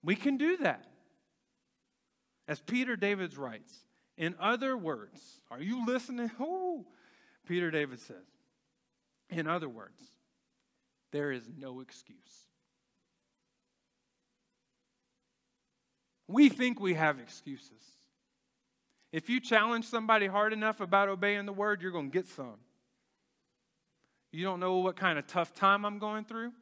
we 0.03 0.15
can 0.15 0.37
do 0.37 0.57
that. 0.59 0.87
As 2.47 2.61
Peter 2.61 2.97
Davids 2.97 3.37
writes, 3.37 3.73
in 4.19 4.35
other 4.41 4.77
words, 4.77 5.21
are 5.51 5.63
you 5.63 5.87
listening? 5.87 6.31
Oh, 6.41 6.85
Peter 7.47 7.71
Davids 7.71 8.03
says, 8.03 8.17
in 9.31 9.47
other 9.47 9.71
words, 9.71 10.03
there 11.13 11.33
is 11.33 11.49
no 11.57 11.81
excuse. 11.81 12.19
We 16.27 16.51
think 16.51 16.79
we 16.79 16.93
have 16.93 17.19
excuses. 17.21 17.83
If 19.13 19.31
you 19.31 19.41
challenge 19.41 19.87
somebody 19.87 20.27
hard 20.27 20.53
enough 20.53 20.83
about 20.83 21.09
obeying 21.09 21.47
the 21.47 21.53
word, 21.53 21.81
you're 21.81 21.93
going 21.93 22.11
to 22.11 22.13
get 22.13 22.29
some. 22.29 22.57
You 24.31 24.45
don't 24.45 24.61
know 24.61 24.79
what 24.79 24.97
kind 24.97 25.19
of 25.19 25.27
tough 25.27 25.55
time 25.55 25.87
I'm 25.87 25.99
going 25.99 26.27
through. 26.27 26.53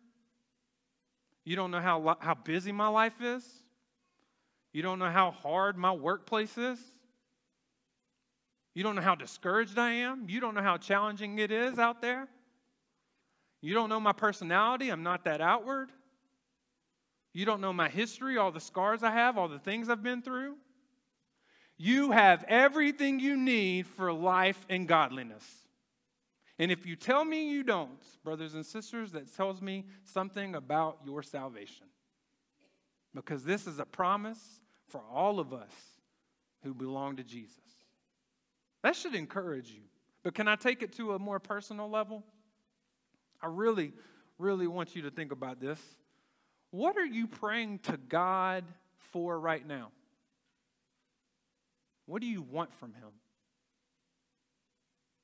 You 1.45 1.57
don't 1.57 1.73
know 1.73 1.81
how, 1.81 2.17
how 2.21 2.35
busy 2.35 2.71
my 2.71 2.87
life 2.87 3.21
is. 3.21 3.45
You 4.73 4.83
don't 4.83 5.01
know 5.01 5.11
how 5.11 5.33
hard 5.33 5.77
my 5.77 5.91
workplace 5.91 6.57
is. 6.57 6.79
You 8.77 8.83
don't 8.83 8.95
know 8.95 9.01
how 9.01 9.15
discouraged 9.15 9.79
I 9.79 9.91
am. 9.91 10.27
You 10.29 10.39
don't 10.39 10.55
know 10.55 10.61
how 10.61 10.77
challenging 10.77 11.39
it 11.39 11.51
is 11.51 11.79
out 11.79 12.03
there. 12.03 12.29
You 13.63 13.73
don't 13.73 13.89
know 13.89 13.99
my 13.99 14.13
personality. 14.13 14.91
I'm 14.91 15.03
not 15.03 15.25
that 15.25 15.41
outward. 15.41 15.89
You 17.33 17.47
don't 17.47 17.63
know 17.63 17.73
my 17.73 17.89
history, 17.89 18.37
all 18.37 18.53
the 18.53 18.61
scars 18.61 19.03
I 19.03 19.13
have, 19.13 19.39
all 19.39 19.49
the 19.49 19.59
things 19.59 19.89
I've 19.89 20.03
been 20.03 20.21
through. 20.21 20.57
You 21.79 22.11
have 22.11 22.45
everything 22.49 23.19
you 23.19 23.39
need 23.39 23.87
for 23.87 24.13
life 24.13 24.67
and 24.69 24.87
godliness. 24.87 25.47
And 26.59 26.71
if 26.71 26.85
you 26.85 26.97
tell 26.97 27.25
me 27.25 27.49
you 27.49 27.63
don't, 27.63 27.99
brothers 28.25 28.53
and 28.53 28.67
sisters, 28.67 29.13
that 29.13 29.35
tells 29.35 29.63
me 29.63 29.87
something 30.05 30.55
about 30.55 30.99
your 31.07 31.23
salvation. 31.23 31.87
Because 33.15 33.43
this 33.43 33.67
is 33.67 33.79
a 33.79 33.87
promise 33.87 34.61
for 34.91 35.01
all 35.11 35.41
of 35.41 35.55
us 35.55 35.73
who 36.63 36.75
belong 36.75 37.17
to 37.17 37.25
Jesus. 37.25 37.76
That 38.87 38.95
should 38.95 39.17
encourage 39.17 39.69
you. 39.69 39.81
But 40.23 40.37
can 40.37 40.47
I 40.47 40.55
take 40.55 40.81
it 40.81 40.93
to 40.93 41.15
a 41.15 41.19
more 41.19 41.41
personal 41.41 41.91
level? 41.91 42.23
I 43.43 43.49
really, 43.49 43.93
really 44.39 44.69
want 44.69 44.95
you 44.95 45.03
to 45.03 45.11
think 45.11 45.33
about 45.33 45.61
this. 45.61 45.81
What 46.71 46.97
are 46.97 47.05
you 47.05 47.27
praying 47.27 47.81
to 47.81 47.97
God 47.97 48.63
for 48.97 49.41
right 49.41 49.67
now? 49.67 49.91
What 52.05 52.21
do 52.21 52.29
you 52.29 52.43
want 52.43 52.73
from 52.75 52.93
Him? 52.93 53.09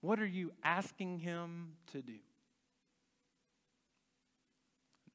What 0.00 0.18
are 0.18 0.26
you 0.26 0.50
asking 0.64 1.20
Him 1.20 1.74
to 1.92 2.02
do? 2.02 2.18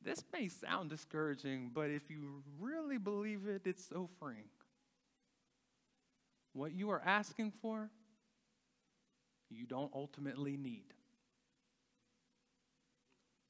This 0.05 0.23
may 0.31 0.47
sound 0.47 0.89
discouraging, 0.89 1.71
but 1.73 1.89
if 1.89 2.09
you 2.09 2.43
really 2.61 2.97
believe 2.97 3.41
it, 3.45 3.63
it's 3.65 3.83
so 3.83 4.09
freeing. 4.21 4.47
What 6.53 6.71
you 6.71 6.91
are 6.91 7.01
asking 7.05 7.51
for, 7.51 7.89
you 9.49 9.65
don't 9.65 9.91
ultimately 9.93 10.57
need. 10.57 10.93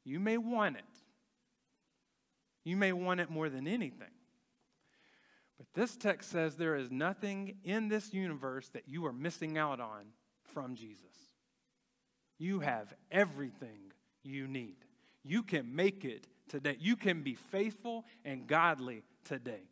You 0.03 0.19
may 0.19 0.37
want 0.37 0.77
it. 0.77 0.83
You 2.63 2.77
may 2.77 2.93
want 2.93 3.19
it 3.19 3.29
more 3.29 3.49
than 3.49 3.67
anything. 3.67 4.11
But 5.57 5.67
this 5.73 5.97
text 5.97 6.31
says 6.31 6.55
there 6.55 6.75
is 6.75 6.91
nothing 6.91 7.57
in 7.63 7.87
this 7.87 8.13
universe 8.13 8.69
that 8.69 8.87
you 8.87 9.05
are 9.05 9.13
missing 9.13 9.57
out 9.57 9.79
on 9.79 10.05
from 10.53 10.75
Jesus. 10.75 11.03
You 12.37 12.59
have 12.59 12.93
everything 13.11 13.91
you 14.23 14.47
need. 14.47 14.77
You 15.23 15.43
can 15.43 15.75
make 15.75 16.05
it 16.05 16.27
today. 16.47 16.77
You 16.79 16.95
can 16.95 17.23
be 17.23 17.35
faithful 17.35 18.05
and 18.23 18.47
godly 18.47 19.03
today. 19.25 19.63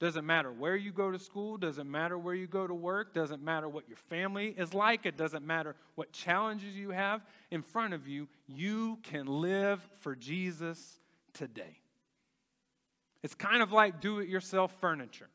Doesn't 0.00 0.24
matter 0.24 0.50
where 0.50 0.76
you 0.76 0.92
go 0.92 1.10
to 1.10 1.18
school, 1.18 1.58
doesn't 1.58 1.88
matter 1.88 2.16
where 2.16 2.34
you 2.34 2.46
go 2.46 2.66
to 2.66 2.72
work, 2.72 3.12
doesn't 3.12 3.42
matter 3.42 3.68
what 3.68 3.86
your 3.86 3.98
family 3.98 4.54
is 4.56 4.72
like, 4.72 5.04
it 5.04 5.18
doesn't 5.18 5.46
matter 5.46 5.76
what 5.94 6.10
challenges 6.10 6.74
you 6.74 6.90
have 6.90 7.20
in 7.50 7.60
front 7.60 7.92
of 7.92 8.08
you. 8.08 8.26
You 8.48 8.98
can 9.02 9.26
live 9.26 9.86
for 10.00 10.16
Jesus 10.16 10.98
today. 11.34 11.76
It's 13.22 13.34
kind 13.34 13.62
of 13.62 13.72
like 13.72 14.00
do 14.00 14.20
it 14.20 14.28
yourself 14.28 14.74
furniture. 14.80 15.28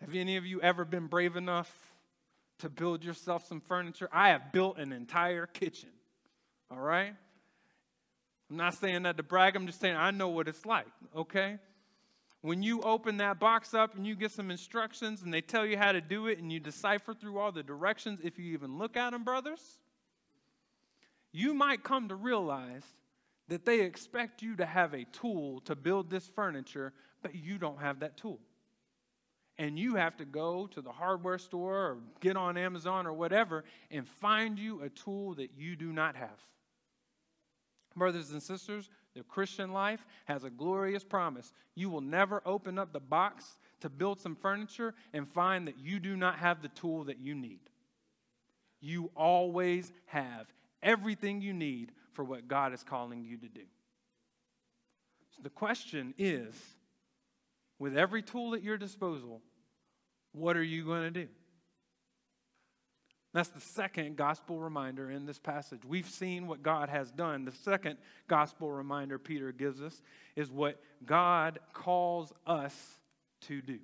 Have 0.00 0.14
any 0.14 0.36
of 0.36 0.46
you 0.46 0.60
ever 0.62 0.84
been 0.84 1.08
brave 1.08 1.34
enough 1.34 1.70
to 2.60 2.68
build 2.68 3.04
yourself 3.04 3.44
some 3.48 3.60
furniture? 3.60 4.08
I 4.12 4.28
have 4.28 4.52
built 4.52 4.78
an 4.78 4.92
entire 4.92 5.46
kitchen. 5.46 5.90
All 6.70 6.78
right? 6.78 7.12
I'm 8.48 8.56
not 8.56 8.74
saying 8.74 9.02
that 9.02 9.16
to 9.16 9.24
brag, 9.24 9.56
I'm 9.56 9.66
just 9.66 9.80
saying 9.80 9.96
I 9.96 10.12
know 10.12 10.28
what 10.28 10.46
it's 10.46 10.64
like, 10.64 10.86
okay? 11.16 11.58
When 12.42 12.62
you 12.62 12.80
open 12.80 13.18
that 13.18 13.38
box 13.38 13.74
up 13.74 13.94
and 13.96 14.06
you 14.06 14.16
get 14.16 14.30
some 14.30 14.50
instructions 14.50 15.22
and 15.22 15.32
they 15.32 15.42
tell 15.42 15.66
you 15.66 15.76
how 15.76 15.92
to 15.92 16.00
do 16.00 16.26
it 16.26 16.38
and 16.38 16.50
you 16.50 16.58
decipher 16.58 17.12
through 17.12 17.38
all 17.38 17.52
the 17.52 17.62
directions, 17.62 18.20
if 18.24 18.38
you 18.38 18.52
even 18.54 18.78
look 18.78 18.96
at 18.96 19.10
them, 19.10 19.24
brothers, 19.24 19.78
you 21.32 21.52
might 21.52 21.84
come 21.84 22.08
to 22.08 22.14
realize 22.14 22.84
that 23.48 23.66
they 23.66 23.80
expect 23.80 24.42
you 24.42 24.56
to 24.56 24.64
have 24.64 24.94
a 24.94 25.04
tool 25.04 25.60
to 25.62 25.76
build 25.76 26.08
this 26.08 26.26
furniture, 26.28 26.92
but 27.20 27.34
you 27.34 27.58
don't 27.58 27.80
have 27.80 28.00
that 28.00 28.16
tool. 28.16 28.38
And 29.58 29.78
you 29.78 29.96
have 29.96 30.16
to 30.16 30.24
go 30.24 30.66
to 30.68 30.80
the 30.80 30.92
hardware 30.92 31.36
store 31.36 31.76
or 31.76 31.98
get 32.20 32.36
on 32.36 32.56
Amazon 32.56 33.06
or 33.06 33.12
whatever 33.12 33.64
and 33.90 34.08
find 34.08 34.58
you 34.58 34.80
a 34.80 34.88
tool 34.88 35.34
that 35.34 35.50
you 35.58 35.76
do 35.76 35.92
not 35.92 36.16
have. 36.16 36.38
Brothers 37.94 38.30
and 38.30 38.42
sisters, 38.42 38.88
the 39.14 39.22
Christian 39.24 39.72
life 39.72 40.04
has 40.26 40.44
a 40.44 40.50
glorious 40.50 41.04
promise. 41.04 41.52
You 41.74 41.90
will 41.90 42.00
never 42.00 42.42
open 42.46 42.78
up 42.78 42.92
the 42.92 43.00
box 43.00 43.56
to 43.80 43.88
build 43.88 44.20
some 44.20 44.36
furniture 44.36 44.94
and 45.12 45.28
find 45.28 45.66
that 45.66 45.78
you 45.78 45.98
do 45.98 46.16
not 46.16 46.38
have 46.38 46.62
the 46.62 46.68
tool 46.68 47.04
that 47.04 47.18
you 47.18 47.34
need. 47.34 47.60
You 48.80 49.10
always 49.16 49.92
have 50.06 50.46
everything 50.82 51.42
you 51.42 51.52
need 51.52 51.92
for 52.12 52.24
what 52.24 52.48
God 52.48 52.72
is 52.72 52.82
calling 52.82 53.24
you 53.24 53.36
to 53.38 53.48
do. 53.48 53.64
So 55.36 55.42
the 55.42 55.50
question 55.50 56.14
is 56.16 56.54
with 57.78 57.96
every 57.96 58.22
tool 58.22 58.54
at 58.54 58.62
your 58.62 58.78
disposal, 58.78 59.40
what 60.32 60.56
are 60.56 60.62
you 60.62 60.84
going 60.84 61.02
to 61.02 61.10
do? 61.10 61.28
That's 63.32 63.48
the 63.50 63.60
second 63.60 64.16
gospel 64.16 64.58
reminder 64.58 65.10
in 65.10 65.24
this 65.24 65.38
passage. 65.38 65.82
We've 65.86 66.08
seen 66.08 66.48
what 66.48 66.62
God 66.62 66.88
has 66.88 67.12
done. 67.12 67.44
The 67.44 67.52
second 67.52 67.98
gospel 68.26 68.72
reminder 68.72 69.18
Peter 69.18 69.52
gives 69.52 69.80
us 69.80 70.02
is 70.34 70.50
what 70.50 70.80
God 71.06 71.60
calls 71.72 72.32
us 72.44 72.74
to 73.42 73.62
do. 73.62 73.78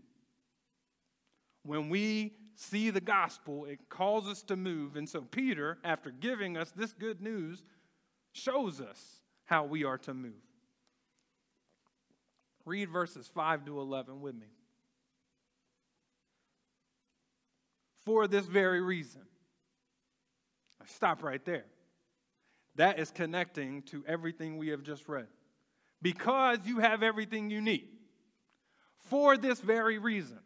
When 1.63 1.89
we 1.89 2.33
see 2.57 2.91
the 2.91 3.01
gospel, 3.01 3.67
it 3.67 3.89
calls 3.89 4.27
us 4.27 4.43
to 4.45 4.57
move. 4.57 4.97
And 4.97 5.09
so, 5.09 5.21
Peter, 5.21 5.79
after 5.85 6.11
giving 6.11 6.57
us 6.57 6.73
this 6.73 6.93
good 6.93 7.21
news, 7.21 7.63
shows 8.33 8.81
us 8.81 9.01
how 9.45 9.65
we 9.65 9.85
are 9.85 9.99
to 9.99 10.15
move. 10.15 10.33
Read 12.65 12.91
verses 12.91 13.31
5 13.33 13.67
to 13.67 13.79
11 13.79 14.21
with 14.21 14.35
me. 14.35 14.49
For 18.05 18.27
this 18.27 18.47
very 18.47 18.81
reason. 18.81 19.23
Stop 20.87 21.23
right 21.23 21.45
there. 21.45 21.65
That 22.77 22.99
is 22.99 23.11
connecting 23.11 23.83
to 23.83 24.05
everything 24.07 24.59
we 24.59 24.69
have 24.69 24.83
just 24.83 25.09
read. 25.09 25.27
Because 26.03 26.59
you 26.65 26.79
have 26.79 27.03
everything 27.03 27.51
you 27.51 27.61
need. 27.61 27.89
For 28.99 29.37
this 29.37 29.61
very 29.61 29.99
reason. 29.99 30.41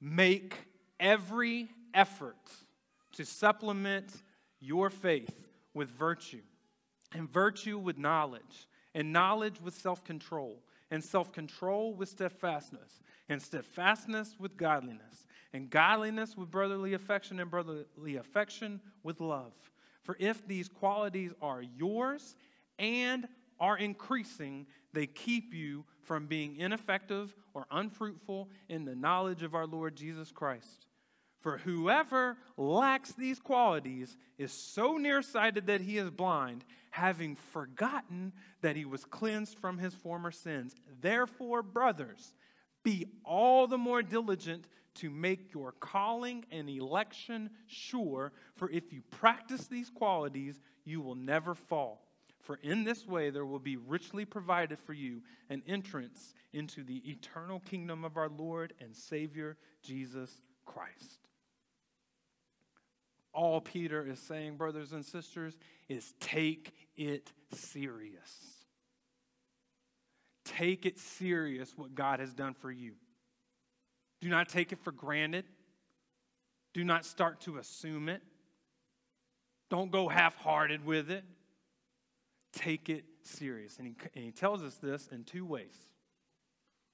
Make 0.00 0.54
every 1.00 1.68
effort 1.94 2.36
to 3.14 3.24
supplement 3.24 4.12
your 4.60 4.90
faith 4.90 5.48
with 5.74 5.90
virtue, 5.90 6.42
and 7.12 7.30
virtue 7.30 7.78
with 7.78 7.98
knowledge, 7.98 8.68
and 8.94 9.12
knowledge 9.12 9.60
with 9.60 9.74
self 9.74 10.04
control, 10.04 10.62
and 10.90 11.02
self 11.02 11.32
control 11.32 11.94
with 11.94 12.08
steadfastness, 12.08 13.00
and 13.28 13.40
steadfastness 13.40 14.36
with 14.38 14.56
godliness, 14.56 15.25
and 15.52 15.70
godliness 15.70 16.36
with 16.36 16.50
brotherly 16.50 16.94
affection, 16.94 17.40
and 17.40 17.50
brotherly 17.50 18.16
affection 18.16 18.80
with 19.02 19.20
love. 19.20 19.52
For 20.02 20.16
if 20.20 20.46
these 20.46 20.68
qualities 20.68 21.32
are 21.42 21.62
yours 21.62 22.36
and 22.78 23.26
are 23.58 23.78
increasing, 23.78 24.66
they 24.92 25.06
keep 25.06 25.54
you 25.54 25.84
from 26.02 26.26
being 26.26 26.56
ineffective 26.56 27.34
or 27.54 27.66
unfruitful 27.70 28.48
in 28.68 28.84
the 28.84 28.94
knowledge 28.94 29.42
of 29.42 29.54
our 29.54 29.66
Lord 29.66 29.96
Jesus 29.96 30.30
Christ. 30.30 30.86
For 31.40 31.58
whoever 31.58 32.36
lacks 32.56 33.12
these 33.12 33.38
qualities 33.38 34.16
is 34.38 34.52
so 34.52 34.96
nearsighted 34.96 35.66
that 35.68 35.80
he 35.80 35.96
is 35.98 36.10
blind, 36.10 36.64
having 36.90 37.36
forgotten 37.36 38.32
that 38.62 38.76
he 38.76 38.84
was 38.84 39.04
cleansed 39.04 39.58
from 39.58 39.78
his 39.78 39.94
former 39.94 40.30
sins. 40.30 40.74
Therefore, 41.00 41.62
brothers, 41.62 42.34
be 42.82 43.06
all 43.24 43.66
the 43.66 43.78
more 43.78 44.02
diligent 44.02 44.66
to 44.96 45.10
make 45.10 45.52
your 45.54 45.72
calling 45.72 46.44
and 46.50 46.68
election 46.68 47.50
sure, 47.66 48.32
for 48.54 48.70
if 48.70 48.92
you 48.92 49.02
practice 49.10 49.66
these 49.66 49.90
qualities, 49.90 50.60
you 50.84 51.00
will 51.00 51.14
never 51.14 51.54
fall. 51.54 52.02
For 52.40 52.58
in 52.62 52.84
this 52.84 53.06
way 53.06 53.30
there 53.30 53.46
will 53.46 53.58
be 53.58 53.76
richly 53.76 54.24
provided 54.24 54.78
for 54.78 54.92
you 54.92 55.22
an 55.50 55.62
entrance 55.66 56.34
into 56.52 56.84
the 56.84 57.02
eternal 57.10 57.60
kingdom 57.60 58.04
of 58.04 58.16
our 58.16 58.28
Lord 58.28 58.72
and 58.80 58.94
Savior 58.94 59.56
Jesus 59.82 60.30
Christ 60.64 61.26
all 63.36 63.60
Peter 63.60 64.04
is 64.04 64.18
saying, 64.18 64.56
brothers 64.56 64.92
and 64.92 65.04
sisters, 65.04 65.56
is 65.88 66.14
take 66.18 66.72
it 66.96 67.30
serious. 67.52 68.34
Take 70.46 70.86
it 70.86 70.98
serious 70.98 71.76
what 71.76 71.94
God 71.94 72.18
has 72.18 72.32
done 72.32 72.54
for 72.54 72.72
you. 72.72 72.92
Do 74.20 74.28
not 74.28 74.48
take 74.48 74.72
it 74.72 74.78
for 74.82 74.92
granted. 74.92 75.44
Do 76.74 76.84
not 76.84 77.04
start 77.04 77.40
to 77.42 77.58
assume 77.58 78.08
it. 78.08 78.22
Don't 79.70 79.90
go 79.90 80.08
half 80.08 80.36
hearted 80.36 80.84
with 80.84 81.10
it. 81.10 81.24
Take 82.52 82.88
it 82.88 83.04
serious. 83.22 83.78
And 83.78 83.86
he, 83.86 83.94
and 84.14 84.24
he 84.24 84.30
tells 84.30 84.62
us 84.62 84.76
this 84.76 85.08
in 85.08 85.24
two 85.24 85.44
ways. 85.44 85.74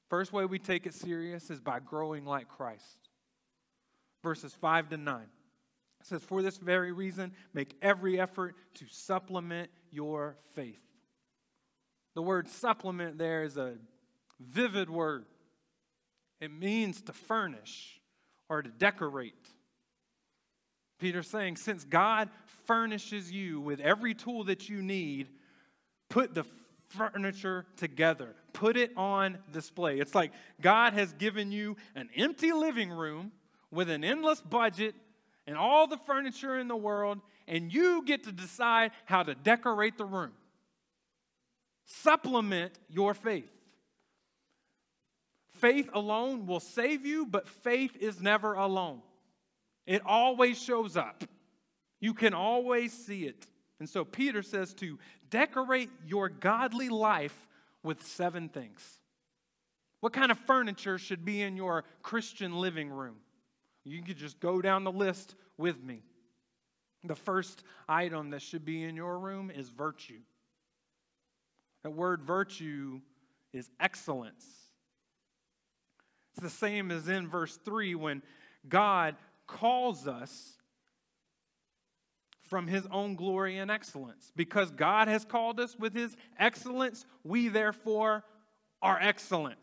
First 0.09 0.33
way 0.33 0.45
we 0.45 0.59
take 0.59 0.87
it 0.87 0.95
serious 0.95 1.51
is 1.51 1.61
by 1.61 1.81
growing 1.81 2.25
like 2.25 2.49
Christ. 2.49 3.09
Verses 4.23 4.53
5 4.55 4.91
to 4.91 4.97
9. 4.97 5.23
It 5.23 6.07
says, 6.07 6.23
For 6.23 6.43
this 6.43 6.59
very 6.59 6.93
reason, 6.93 7.33
make 7.55 7.77
every 7.81 8.21
effort 8.21 8.57
to 8.75 8.87
supplement 8.91 9.71
your 9.91 10.37
faith. 10.55 10.81
The 12.15 12.23
word 12.23 12.49
supplement 12.49 13.19
there 13.19 13.45
is 13.45 13.57
a 13.57 13.75
vivid 14.41 14.91
word. 14.91 15.25
It 16.43 16.51
means 16.51 17.01
to 17.03 17.13
furnish 17.13 18.01
or 18.49 18.63
to 18.63 18.69
decorate. 18.69 19.33
Peter's 20.99 21.29
saying, 21.29 21.55
since 21.55 21.85
God 21.85 22.31
furnishes 22.67 23.31
you 23.31 23.61
with 23.61 23.79
every 23.79 24.13
tool 24.13 24.43
that 24.45 24.69
you 24.69 24.83
need, 24.83 25.29
put 26.09 26.35
the 26.35 26.43
furniture 26.89 27.65
together, 27.77 28.35
put 28.53 28.77
it 28.77 28.91
on 28.97 29.39
display. 29.53 30.01
It's 30.01 30.17
like 30.17 30.33
God 30.61 30.95
has 30.95 31.13
given 31.13 31.53
you 31.53 31.77
an 31.95 32.11
empty 32.17 32.53
living 32.53 32.91
room 32.91 33.31
with 33.71 33.89
an 33.89 34.03
endless 34.03 34.41
budget 34.41 34.97
and 35.47 35.57
all 35.57 35.87
the 35.87 35.97
furniture 35.97 36.59
in 36.59 36.67
the 36.67 36.75
world, 36.75 37.21
and 37.47 37.73
you 37.73 38.03
get 38.05 38.25
to 38.25 38.33
decide 38.33 38.91
how 39.05 39.23
to 39.23 39.37
decorate 39.37 39.97
the 39.97 40.05
room. 40.05 40.33
Supplement 41.85 42.73
your 42.89 43.15
faith. 43.15 43.62
Faith 45.63 45.91
alone 45.93 46.47
will 46.49 46.59
save 46.59 47.07
you, 47.07 47.25
but 47.25 47.47
faith 47.47 47.97
is 48.01 48.21
never 48.21 48.55
alone. 48.55 49.01
It 49.87 50.03
always 50.05 50.61
shows 50.61 50.97
up. 50.97 51.23
You 52.01 52.15
can 52.15 52.35
always 52.35 52.93
see 52.93 53.27
it. 53.27 53.47
And 53.79 53.89
so 53.89 54.05
Peter 54.05 54.43
says 54.43 54.75
to 54.75 54.99
decorate 55.31 55.89
your 56.05 56.29
godly 56.29 56.89
life 56.89 57.47
with 57.85 58.05
seven 58.05 58.49
things. 58.49 58.83
What 60.01 60.13
kind 60.13 60.33
of 60.33 60.39
furniture 60.41 60.99
should 60.99 61.25
be 61.25 61.43
in 61.43 61.57
your 61.57 61.85
Christian 62.03 62.57
living 62.57 62.91
room? 62.91 63.19
You 63.85 64.03
could 64.03 64.17
just 64.17 64.41
go 64.41 64.61
down 64.63 64.83
the 64.83 64.91
list 64.91 65.37
with 65.59 65.81
me. 65.81 66.03
The 67.05 67.15
first 67.15 67.63
item 67.89 68.31
that 68.31 68.43
should 68.43 68.65
be 68.65 68.83
in 68.83 68.97
your 68.97 69.17
room 69.17 69.49
is 69.49 69.69
virtue. 69.69 70.23
That 71.85 71.93
word 71.93 72.25
virtue 72.25 73.01
is 73.53 73.71
excellence. 73.79 74.45
It's 76.33 76.43
the 76.43 76.51
same 76.51 76.91
as 76.91 77.09
in 77.09 77.29
verse 77.29 77.59
3 77.65 77.95
when 77.95 78.23
God 78.69 79.17
calls 79.47 80.07
us 80.07 80.57
from 82.43 82.67
his 82.67 82.87
own 82.91 83.17
glory 83.17 83.59
and 83.59 83.71
excellence. 83.71 84.33
Because 84.37 84.71
God 84.71 85.09
has 85.09 85.25
called 85.25 85.61
us 85.61 85.77
with 85.79 85.95
his 85.95 86.17
excellence, 86.39 87.07
we 87.25 87.49
therefore 87.49 88.25
are 88.81 88.99
excellent. 89.01 89.59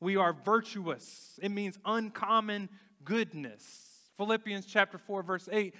We 0.00 0.16
are 0.16 0.32
virtuous. 0.32 1.38
It 1.42 1.50
means 1.50 1.78
uncommon 1.84 2.68
goodness. 3.04 3.62
Philippians 4.16 4.66
chapter 4.66 4.98
4 4.98 5.22
verse 5.22 5.48
8 5.50 5.74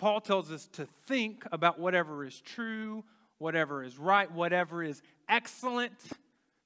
Paul 0.00 0.22
tells 0.22 0.50
us 0.50 0.66
to 0.72 0.88
think 1.06 1.44
about 1.52 1.78
whatever 1.78 2.24
is 2.24 2.40
true, 2.40 3.04
whatever 3.36 3.84
is 3.84 3.98
right, 3.98 4.32
whatever 4.32 4.82
is 4.82 5.02
excellent. 5.28 5.92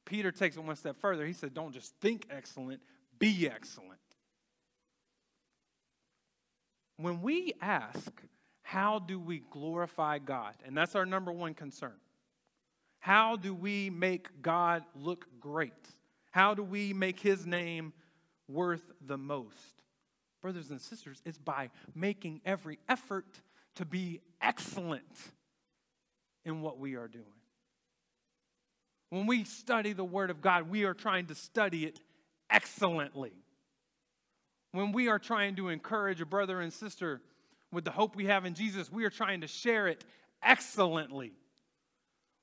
Peter 0.05 0.31
takes 0.31 0.57
it 0.57 0.63
one 0.63 0.77
step 0.77 0.97
further. 1.01 1.27
He 1.27 1.33
said, 1.33 1.53
Don't 1.53 1.73
just 1.73 1.95
think 2.01 2.27
excellent, 2.31 2.81
be 3.19 3.49
excellent. 3.49 3.91
When 6.97 7.23
we 7.23 7.53
ask, 7.61 8.11
How 8.63 8.99
do 8.99 9.21
we 9.21 9.43
glorify 9.51 10.19
God? 10.19 10.55
And 10.65 10.77
that's 10.77 10.95
our 10.95 11.07
number 11.07 11.31
one 11.33 11.55
concern. 11.55 11.95
How 12.99 13.37
do 13.37 13.55
we 13.55 13.91
make 13.91 14.41
God 14.41 14.85
look 14.95 15.27
great? 15.39 15.73
How 16.31 16.55
do 16.55 16.63
we 16.63 16.95
make 16.95 17.21
his 17.21 17.47
name 17.47 17.93
worth 18.49 18.83
the 19.07 19.19
most? 19.19 19.83
Brothers 20.41 20.71
and 20.71 20.81
sisters, 20.81 21.21
it's 21.25 21.39
by 21.39 21.71
making 21.95 22.41
every 22.45 22.79
effort 22.89 23.27
to 23.77 23.85
be 23.85 24.21
excellent 24.41 25.05
in 26.45 26.63
what 26.63 26.79
we 26.79 26.95
are 26.95 27.09
doing. 27.09 27.25
When 29.11 29.27
we 29.27 29.45
study 29.45 29.93
the 29.93 30.05
Word 30.05 30.31
of 30.31 30.41
God, 30.41 30.69
we 30.69 30.85
are 30.85 30.95
trying 30.95 31.27
to 31.27 31.35
study 31.35 31.85
it 31.85 32.01
excellently. 32.51 33.33
When 34.73 34.93
we 34.93 35.09
are 35.09 35.19
trying 35.19 35.57
to 35.57 35.69
encourage 35.69 36.21
a 36.21 36.27
brother 36.27 36.61
and 36.61 36.73
sister 36.73 37.21
with 37.73 37.85
the 37.85 37.91
hope 37.91 38.17
we 38.17 38.27
have 38.27 38.45
in 38.45 38.55
Jesus, 38.55 38.91
we 38.91 39.05
are 39.05 39.11
trying 39.11 39.43
to 39.43 39.47
share 39.47 39.89
it 39.89 40.05
excellently. 40.43 41.33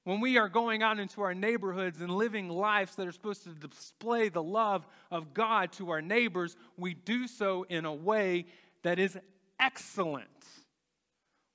When 0.03 0.19
we 0.19 0.37
are 0.37 0.49
going 0.49 0.81
out 0.81 0.99
into 0.99 1.21
our 1.21 1.35
neighborhoods 1.35 2.01
and 2.01 2.09
living 2.09 2.49
lives 2.49 2.95
that 2.95 3.07
are 3.07 3.11
supposed 3.11 3.43
to 3.43 3.49
display 3.49 4.29
the 4.29 4.41
love 4.41 4.87
of 5.11 5.33
God 5.33 5.71
to 5.73 5.91
our 5.91 6.01
neighbors, 6.01 6.55
we 6.75 6.95
do 6.95 7.27
so 7.27 7.65
in 7.69 7.85
a 7.85 7.93
way 7.93 8.45
that 8.83 8.97
is 8.97 9.17
excellent. 9.59 10.25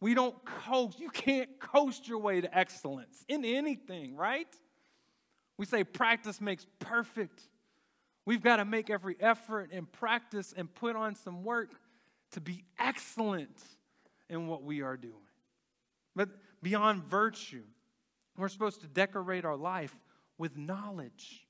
We 0.01 0.15
don't 0.15 0.37
coast. 0.45 1.01
You 1.01 1.09
can't 1.09 1.59
coast 1.59 2.07
your 2.07 2.19
way 2.19 2.41
to 2.41 2.57
excellence 2.57 3.25
in 3.29 3.45
anything, 3.45 4.15
right? 4.15 4.47
We 5.59 5.67
say 5.67 5.83
practice 5.83 6.41
makes 6.41 6.67
perfect. 6.79 7.41
We've 8.27 8.43
got 8.43 8.57
to 8.57 8.65
make 8.65 8.91
every 8.91 9.17
effort 9.21 9.71
and 9.73 9.91
practice 9.91 10.53
and 10.55 10.73
put 10.75 10.97
on 10.97 11.15
some 11.15 11.45
work 11.45 11.71
to 12.33 12.41
be 12.41 12.65
excellent 12.79 13.57
in 14.29 14.49
what 14.49 14.65
we 14.65 14.83
are 14.83 14.97
doing. 14.97 15.15
But 16.17 16.31
beyond 16.61 17.05
virtue, 17.05 17.63
we're 18.37 18.49
supposed 18.49 18.81
to 18.81 18.89
decorate 18.89 19.45
our 19.45 19.57
life 19.57 19.95
with 20.39 20.57
knowledge. 20.57 21.47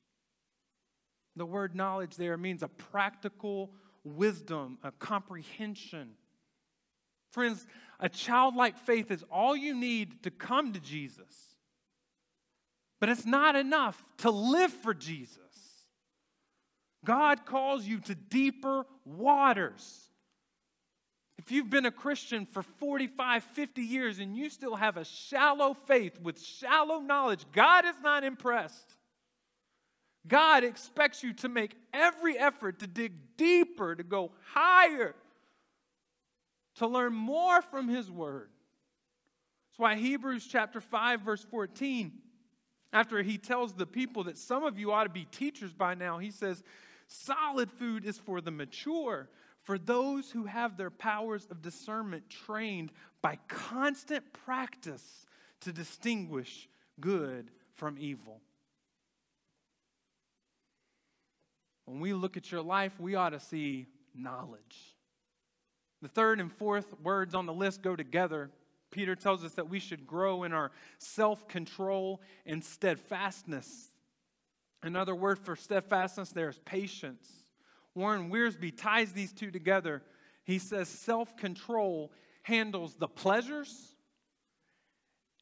The 1.35 1.47
word 1.47 1.75
knowledge 1.75 2.17
there 2.17 2.37
means 2.37 2.63
a 2.63 2.69
practical 2.69 3.73
wisdom, 4.05 4.79
a 4.83 4.93
comprehension. 4.93 6.11
Friends, 7.33 7.67
a 7.99 8.09
childlike 8.09 8.79
faith 8.79 9.11
is 9.11 9.25
all 9.31 9.57
you 9.57 9.75
need 9.75 10.23
to 10.25 10.31
come 10.31 10.75
to 10.75 10.81
Jesus. 10.81 11.57
But 13.01 13.09
it's 13.09 13.27
not 13.27 13.57
enough 13.57 14.03
to 14.19 14.31
live 14.31 14.73
for 14.73 14.95
Jesus. 14.95 15.39
God 17.07 17.47
calls 17.47 17.87
you 17.87 18.01
to 18.01 18.15
deeper 18.15 18.85
waters. 19.05 20.11
If 21.39 21.53
you've 21.53 21.71
been 21.71 21.87
a 21.87 21.93
Christian 21.93 22.45
for 22.45 22.63
45, 22.63 23.45
50 23.45 23.83
years 23.83 24.19
and 24.19 24.37
you 24.37 24.51
still 24.51 24.75
have 24.75 24.97
a 24.97 25.05
shallow 25.05 25.75
faith 25.75 26.21
with 26.21 26.43
shallow 26.43 26.99
knowledge, 26.99 27.45
God 27.53 27.85
is 27.85 27.95
not 28.03 28.25
impressed. 28.25 28.97
God 30.27 30.65
expects 30.65 31.23
you 31.23 31.33
to 31.35 31.49
make 31.49 31.77
every 31.95 32.37
effort 32.37 32.81
to 32.81 32.89
dig 32.89 33.13
deeper, 33.37 33.95
to 33.95 34.03
go 34.03 34.33
higher, 34.53 35.15
to 36.77 36.89
learn 36.89 37.13
more 37.13 37.63
from 37.63 37.89
His 37.89 38.11
Word. 38.11 38.49
That's 39.71 39.79
why 39.79 39.95
Hebrews 39.95 40.49
chapter 40.51 40.81
5, 40.81 41.21
verse 41.21 41.47
14, 41.49 42.11
after 42.93 43.23
he 43.23 43.39
tells 43.39 43.75
the 43.75 43.87
people 43.87 44.25
that 44.25 44.39
some 44.39 44.65
of 44.65 44.79
you 44.79 44.91
ought 44.91 45.05
to 45.05 45.11
be 45.11 45.27
teachers 45.27 45.73
by 45.73 45.95
now, 45.95 46.19
he 46.19 46.31
says, 46.31 46.65
Solid 47.07 47.71
food 47.71 48.05
is 48.05 48.19
for 48.19 48.41
the 48.41 48.51
mature, 48.51 49.29
for 49.63 49.79
those 49.79 50.31
who 50.31 50.45
have 50.45 50.77
their 50.77 50.91
powers 50.91 51.47
of 51.51 51.63
discernment 51.63 52.29
trained 52.29 52.93
by 53.23 53.39
constant 53.49 54.33
practice 54.33 55.27
to 55.61 55.73
distinguish 55.73 56.69
good 57.01 57.51
from 57.75 57.97
evil. 57.99 58.41
When 61.85 62.01
we 62.01 62.13
look 62.13 62.37
at 62.37 62.51
your 62.51 62.63
life, 62.63 62.99
we 62.99 63.15
ought 63.15 63.31
to 63.31 63.41
see 63.41 63.87
knowledge. 64.15 64.97
The 66.03 66.09
third 66.09 66.41
and 66.41 66.53
fourth 66.53 66.95
words 67.01 67.35
on 67.35 67.47
the 67.47 67.53
list 67.53 67.83
go 67.83 67.97
together. 67.97 68.51
Peter 68.91 69.15
tells 69.15 69.45
us 69.45 69.53
that 69.53 69.69
we 69.69 69.79
should 69.79 70.07
grow 70.07 70.45
in 70.45 70.53
our 70.53 70.71
self 70.99 71.49
control 71.49 72.21
and 72.45 72.63
steadfastness. 72.63 73.91
Another 74.83 75.15
word 75.15 75.39
for 75.39 75.57
steadfastness 75.57 76.31
there 76.31 76.49
is 76.49 76.59
patience. 76.65 77.29
Warren 77.95 78.31
Wiersbe 78.31 78.77
ties 78.77 79.13
these 79.13 79.33
two 79.33 79.51
together. 79.51 80.03
He 80.45 80.59
says 80.59 80.89
self 80.89 81.37
control 81.37 82.13
handles 82.43 82.95
the 82.97 83.09
pleasures, 83.09 83.97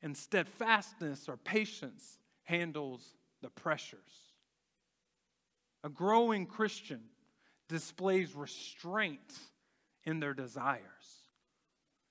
and 0.03 0.16
steadfastness 0.16 1.29
or 1.29 1.37
patience 1.37 2.18
handles 2.44 3.14
the 3.42 3.51
pressures. 3.51 3.99
A 5.83 5.88
growing 5.90 6.47
Christian 6.47 7.01
displays 7.68 8.35
restraint 8.35 9.33
in 10.05 10.20
their 10.20 10.35
desires. 10.35 10.81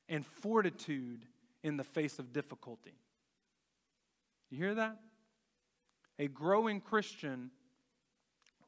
and 0.10 0.26
fortitude 0.26 1.26
in 1.64 1.78
the 1.78 1.84
face 1.84 2.20
of 2.20 2.34
difficulty. 2.34 2.94
You 4.50 4.58
hear 4.58 4.76
that? 4.76 5.00
A 6.20 6.28
growing 6.28 6.80
Christian 6.80 7.50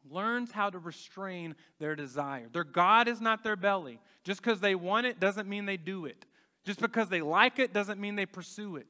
learns 0.10 0.51
how 0.51 0.69
to 0.69 0.79
restrain 0.79 1.55
their 1.79 1.95
desire. 1.95 2.47
Their 2.51 2.63
God 2.63 3.08
is 3.08 3.21
not 3.21 3.43
their 3.43 3.55
belly. 3.55 3.99
Just 4.23 4.41
because 4.41 4.60
they 4.60 4.75
want 4.75 5.05
it 5.05 5.19
doesn't 5.19 5.47
mean 5.47 5.65
they 5.65 5.77
do 5.77 6.05
it. 6.05 6.25
Just 6.63 6.79
because 6.79 7.10
they 7.10 7.21
like 7.21 7.60
it 7.60 7.73
doesn't 7.73 7.99
mean 7.99 8.15
they 8.15 8.25
pursue 8.25 8.77
it. 8.77 8.88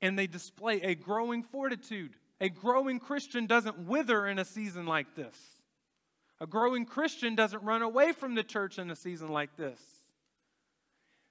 And 0.00 0.18
they 0.18 0.26
display 0.26 0.80
a 0.82 0.94
growing 0.94 1.42
fortitude. 1.42 2.14
A 2.40 2.48
growing 2.48 2.98
Christian 2.98 3.46
doesn't 3.46 3.86
wither 3.86 4.26
in 4.26 4.38
a 4.38 4.44
season 4.44 4.86
like 4.86 5.14
this. 5.14 5.36
A 6.40 6.46
growing 6.46 6.84
Christian 6.84 7.36
doesn't 7.36 7.62
run 7.62 7.82
away 7.82 8.12
from 8.12 8.34
the 8.34 8.42
church 8.42 8.78
in 8.78 8.90
a 8.90 8.96
season 8.96 9.28
like 9.28 9.56
this. 9.56 9.78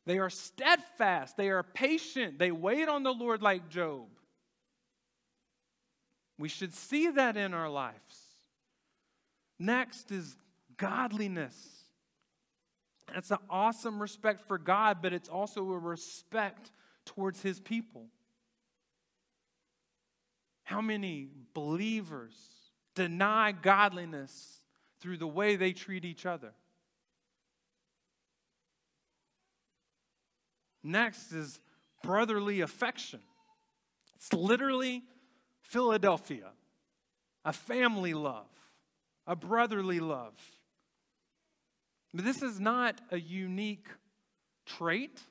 They 0.06 0.20
are 0.20 0.30
steadfast, 0.30 1.38
they 1.38 1.50
are 1.50 1.64
patient, 1.64 2.40
they 2.40 2.52
wait 2.52 2.88
on 2.88 3.04
the 3.04 3.14
Lord 3.14 3.42
like 3.42 3.70
Job. 3.70 4.08
We 6.42 6.50
should 6.50 6.74
see 6.74 7.12
that 7.12 7.38
in 7.38 7.54
our 7.54 7.70
lives. 7.70 8.18
Next 9.60 10.12
is 10.12 10.36
godliness. 10.76 11.56
That's 13.14 13.30
an 13.30 13.38
awesome 13.48 14.02
respect 14.02 14.42
for 14.48 14.58
God, 14.58 15.04
but 15.04 15.14
it's 15.14 15.30
also 15.30 15.72
a 15.72 15.78
respect 15.78 16.72
towards 17.06 17.44
his 17.44 17.60
people. 17.60 18.08
How 20.64 20.82
many 20.82 21.28
believers 21.54 22.34
deny 22.96 23.52
godliness 23.52 24.62
through 25.00 25.18
the 25.18 25.28
way 25.28 25.58
they 25.58 25.74
treat 25.74 26.06
each 26.06 26.26
other? 26.26 26.54
Next 30.82 31.34
is 31.34 31.60
brotherly 32.02 32.62
affection. 32.62 33.20
It's 34.16 34.34
literally 34.34 35.04
Philadelphia, 35.72 36.50
a 37.46 37.54
family 37.54 38.14
love, 38.14 38.50
a 39.26 39.38
brotherly 39.38 40.02
love. 40.02 40.34
But 42.14 42.26
this 42.26 42.42
is 42.42 42.60
not 42.60 43.00
a 43.10 43.18
unique 43.18 43.88
trait. 44.66 45.22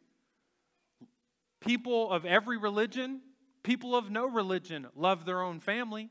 People 1.61 2.11
of 2.11 2.25
every 2.25 2.57
religion, 2.57 3.21
people 3.63 3.95
of 3.95 4.11
no 4.11 4.27
religion, 4.27 4.87
love 4.97 5.27
their 5.27 5.43
own 5.43 5.61
family. 5.61 6.09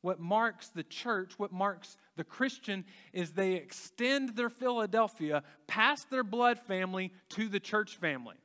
What 0.00 0.18
marks 0.18 0.68
the 0.68 0.82
church, 0.82 1.34
what 1.36 1.52
marks 1.52 1.98
the 2.16 2.24
Christian, 2.24 2.86
is 3.12 3.32
they 3.32 3.52
extend 3.52 4.30
their 4.30 4.48
Philadelphia 4.48 5.42
past 5.66 6.08
their 6.08 6.24
blood 6.24 6.58
family 6.58 7.12
to 7.30 7.50
the 7.50 7.60
church 7.60 7.98
family 7.98 8.36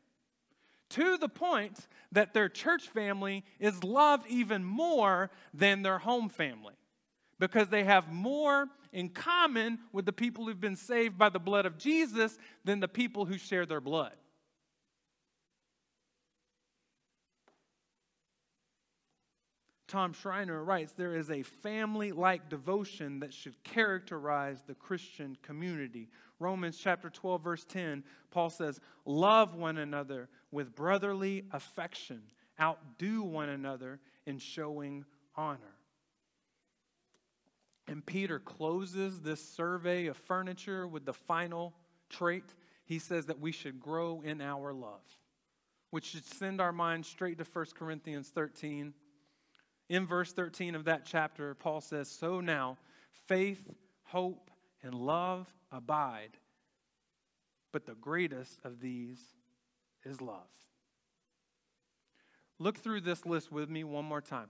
to 0.96 1.18
the 1.18 1.28
point 1.28 1.88
that 2.14 2.34
their 2.34 2.48
church 2.48 2.88
family 2.88 3.44
is 3.60 3.84
loved 3.84 4.26
even 4.30 4.64
more 4.64 5.30
than 5.54 5.82
their 5.82 5.98
home 5.98 6.30
family 6.30 6.74
because 7.38 7.68
they 7.68 7.84
have 7.84 8.10
more 8.12 8.68
in 8.94 9.10
common 9.10 9.78
with 9.92 10.06
the 10.06 10.14
people 10.14 10.46
who've 10.46 10.62
been 10.62 10.78
saved 10.78 11.18
by 11.18 11.28
the 11.28 11.40
blood 11.40 11.66
of 11.66 11.78
Jesus 11.78 12.38
than 12.64 12.80
the 12.80 12.88
people 12.88 13.26
who 13.26 13.38
share 13.38 13.66
their 13.66 13.82
blood. 13.82 14.14
Tom 19.96 20.12
Schreiner 20.12 20.62
writes 20.62 20.92
there 20.92 21.16
is 21.16 21.32
a 21.32 21.42
family 21.42 22.12
like 22.12 22.50
devotion 22.50 23.22
that 23.22 23.34
should 23.34 23.56
characterize 23.64 24.62
the 24.68 24.76
Christian 24.76 25.38
community. 25.42 26.10
Romans 26.38 26.78
chapter 26.78 27.10
12, 27.10 27.42
verse 27.42 27.64
10, 27.64 28.04
Paul 28.30 28.50
says, 28.50 28.82
Love 29.06 29.56
one 29.56 29.78
another 29.78 30.28
with 30.52 30.76
brotherly 30.76 31.46
affection, 31.54 32.24
outdo 32.60 33.24
one 33.24 33.48
another 33.48 34.02
in 34.26 34.38
showing 34.38 35.06
honor. 35.38 35.78
And 37.88 38.06
Peter 38.06 38.40
closes 38.40 39.22
this 39.22 39.40
survey 39.40 40.08
of 40.08 40.18
furniture 40.18 40.86
with 40.86 41.06
the 41.06 41.14
final 41.14 41.74
trait. 42.10 42.54
He 42.84 43.00
says 43.00 43.28
that 43.28 43.40
we 43.40 43.54
should 43.54 43.80
grow 43.80 44.22
in 44.26 44.42
our 44.42 44.74
love, 44.74 45.06
which 45.92 46.08
should 46.08 46.26
send 46.26 46.60
our 46.60 46.74
minds 46.74 47.08
straight 47.08 47.38
to 47.38 47.46
1 47.46 47.68
Corinthians 47.78 48.28
13 48.28 48.94
in 49.90 50.06
verse 50.06 50.32
13 50.34 50.76
of 50.76 50.86
that 50.86 51.06
chapter, 51.06 51.54
Paul 51.56 51.82
says, 51.82 52.10
So 52.10 52.40
now 52.40 52.78
faith, 53.28 53.70
hope, 54.04 54.50
and 54.84 54.94
love 54.94 55.48
abide, 55.72 56.38
but 57.72 57.86
the 57.86 57.96
greatest 57.96 58.60
of 58.64 58.80
these 58.80 59.20
is 60.04 60.22
love. 60.22 60.48
Look 62.58 62.78
through 62.78 63.02
this 63.02 63.26
list 63.26 63.52
with 63.52 63.70
me 63.70 63.84
one 63.84 64.06
more 64.06 64.22
time. 64.22 64.50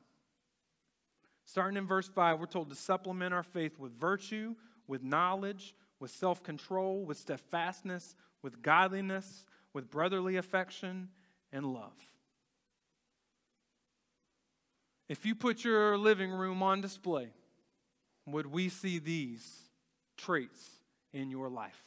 Starting 1.46 1.78
in 1.78 1.88
verse 1.88 2.08
5, 2.08 2.40
we're 2.40 2.46
told 2.46 2.70
to 2.70 2.76
supplement 2.76 3.34
our 3.34 3.44
faith 3.44 3.80
with 3.80 3.92
virtue, 3.94 4.56
with 4.88 5.04
knowledge, 5.04 5.76
with 6.00 6.12
self 6.12 6.44
control, 6.44 7.04
with 7.04 7.18
steadfastness, 7.18 8.16
with 8.42 8.62
godliness, 8.62 9.46
with 9.74 9.90
brotherly 9.90 10.38
affection, 10.38 11.10
and 11.52 11.66
love. 11.66 11.94
If 15.08 15.26
you 15.26 15.36
put 15.36 15.64
your 15.64 15.98
living 15.98 16.32
room 16.32 16.64
on 16.64 16.82
display, 16.82 17.30
would 18.26 18.48
we 18.48 18.70
see 18.70 19.00
these 19.00 19.48
traits 20.18 20.70
in 21.14 21.30
your 21.30 21.50
life? 21.50 21.82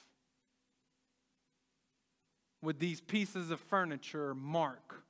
Would 2.62 2.78
these 2.78 3.00
pieces 3.00 3.50
of 3.50 3.60
furniture 3.60 4.34
mark 4.34 5.02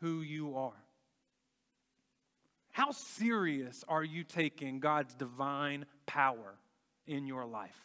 who 0.00 0.20
you 0.20 0.56
are? 0.56 0.84
How 2.70 2.92
serious 2.92 3.84
are 3.88 4.04
you 4.04 4.22
taking 4.22 4.78
God's 4.78 5.14
divine 5.14 5.84
power 6.06 6.54
in 7.06 7.26
your 7.26 7.44
life? 7.44 7.76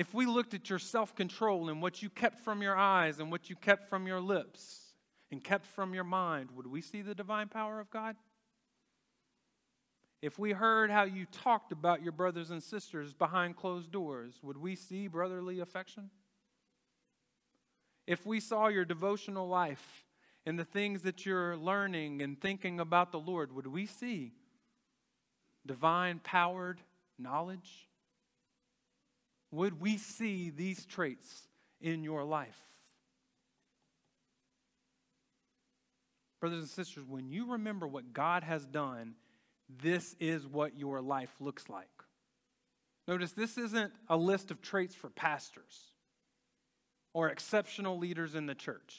If 0.00 0.14
we 0.14 0.24
looked 0.24 0.54
at 0.54 0.70
your 0.70 0.78
self 0.78 1.14
control 1.14 1.68
and 1.68 1.82
what 1.82 2.00
you 2.00 2.08
kept 2.08 2.40
from 2.40 2.62
your 2.62 2.74
eyes 2.74 3.20
and 3.20 3.30
what 3.30 3.50
you 3.50 3.54
kept 3.54 3.90
from 3.90 4.06
your 4.06 4.18
lips 4.18 4.94
and 5.30 5.44
kept 5.44 5.66
from 5.66 5.92
your 5.92 6.04
mind, 6.04 6.48
would 6.52 6.66
we 6.66 6.80
see 6.80 7.02
the 7.02 7.14
divine 7.14 7.48
power 7.48 7.78
of 7.78 7.90
God? 7.90 8.16
If 10.22 10.38
we 10.38 10.52
heard 10.52 10.90
how 10.90 11.02
you 11.02 11.26
talked 11.26 11.70
about 11.70 12.02
your 12.02 12.12
brothers 12.12 12.50
and 12.50 12.62
sisters 12.62 13.12
behind 13.12 13.58
closed 13.58 13.92
doors, 13.92 14.32
would 14.42 14.56
we 14.56 14.74
see 14.74 15.06
brotherly 15.06 15.60
affection? 15.60 16.08
If 18.06 18.24
we 18.24 18.40
saw 18.40 18.68
your 18.68 18.86
devotional 18.86 19.48
life 19.48 20.06
and 20.46 20.58
the 20.58 20.64
things 20.64 21.02
that 21.02 21.26
you're 21.26 21.58
learning 21.58 22.22
and 22.22 22.40
thinking 22.40 22.80
about 22.80 23.12
the 23.12 23.20
Lord, 23.20 23.54
would 23.54 23.66
we 23.66 23.84
see 23.84 24.32
divine 25.66 26.20
powered 26.24 26.80
knowledge? 27.18 27.89
Would 29.52 29.80
we 29.80 29.96
see 29.96 30.50
these 30.50 30.84
traits 30.86 31.48
in 31.80 32.04
your 32.04 32.24
life? 32.24 32.58
Brothers 36.40 36.60
and 36.60 36.68
sisters, 36.68 37.04
when 37.06 37.28
you 37.28 37.52
remember 37.52 37.86
what 37.86 38.12
God 38.12 38.44
has 38.44 38.64
done, 38.64 39.14
this 39.82 40.16
is 40.18 40.46
what 40.46 40.78
your 40.78 41.00
life 41.00 41.34
looks 41.40 41.68
like. 41.68 41.88
Notice 43.06 43.32
this 43.32 43.58
isn't 43.58 43.92
a 44.08 44.16
list 44.16 44.50
of 44.50 44.62
traits 44.62 44.94
for 44.94 45.10
pastors 45.10 45.92
or 47.12 47.28
exceptional 47.28 47.98
leaders 47.98 48.34
in 48.34 48.46
the 48.46 48.54
church. 48.54 48.96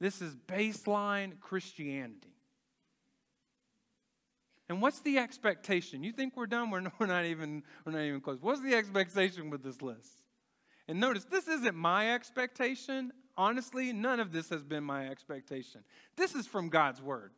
This 0.00 0.22
is 0.22 0.34
baseline 0.34 1.40
Christianity. 1.40 2.35
And 4.68 4.82
what's 4.82 5.00
the 5.00 5.18
expectation? 5.18 6.02
You 6.02 6.12
think 6.12 6.36
we're 6.36 6.46
done? 6.46 6.70
We're, 6.98 7.06
not 7.06 7.24
even, 7.24 7.62
we're 7.84 7.92
not 7.92 8.02
even 8.02 8.20
close. 8.20 8.38
What's 8.40 8.62
the 8.62 8.74
expectation 8.74 9.50
with 9.50 9.62
this 9.62 9.80
list? 9.80 10.10
And 10.88 11.00
notice, 11.00 11.24
this 11.24 11.48
isn't 11.48 11.74
my 11.74 12.14
expectation. 12.14 13.12
Honestly, 13.36 13.92
none 13.92 14.20
of 14.20 14.32
this 14.32 14.48
has 14.50 14.62
been 14.62 14.84
my 14.84 15.08
expectation. 15.08 15.82
This 16.16 16.34
is 16.34 16.46
from 16.46 16.68
God's 16.68 17.00
Word. 17.02 17.32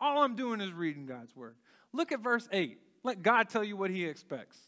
All 0.00 0.22
I'm 0.22 0.36
doing 0.36 0.60
is 0.60 0.72
reading 0.72 1.06
God's 1.06 1.34
Word. 1.34 1.56
Look 1.92 2.12
at 2.12 2.20
verse 2.20 2.48
8. 2.50 2.78
Let 3.02 3.22
God 3.22 3.48
tell 3.48 3.62
you 3.62 3.76
what 3.76 3.90
He 3.90 4.04
expects. 4.04 4.58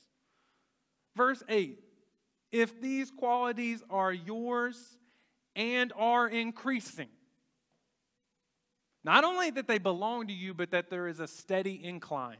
Verse 1.16 1.42
8 1.48 1.78
If 2.52 2.80
these 2.80 3.10
qualities 3.10 3.82
are 3.90 4.12
yours 4.12 4.76
and 5.54 5.92
are 5.96 6.28
increasing, 6.28 7.08
not 9.06 9.22
only 9.22 9.50
that 9.50 9.68
they 9.68 9.78
belong 9.78 10.26
to 10.26 10.32
you, 10.32 10.52
but 10.52 10.72
that 10.72 10.90
there 10.90 11.06
is 11.06 11.20
a 11.20 11.28
steady 11.28 11.80
incline. 11.82 12.38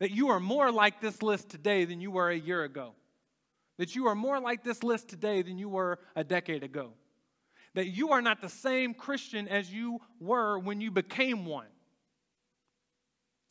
That 0.00 0.10
you 0.10 0.28
are 0.28 0.38
more 0.38 0.70
like 0.70 1.00
this 1.00 1.22
list 1.22 1.48
today 1.48 1.86
than 1.86 1.98
you 1.98 2.10
were 2.10 2.28
a 2.28 2.36
year 2.38 2.62
ago. 2.62 2.92
That 3.78 3.96
you 3.96 4.06
are 4.08 4.14
more 4.14 4.38
like 4.38 4.62
this 4.62 4.82
list 4.82 5.08
today 5.08 5.40
than 5.40 5.56
you 5.56 5.70
were 5.70 5.98
a 6.14 6.24
decade 6.24 6.62
ago. 6.62 6.90
That 7.72 7.86
you 7.86 8.10
are 8.10 8.20
not 8.20 8.42
the 8.42 8.50
same 8.50 8.92
Christian 8.92 9.48
as 9.48 9.72
you 9.72 10.02
were 10.20 10.58
when 10.58 10.82
you 10.82 10.90
became 10.90 11.46
one. 11.46 11.68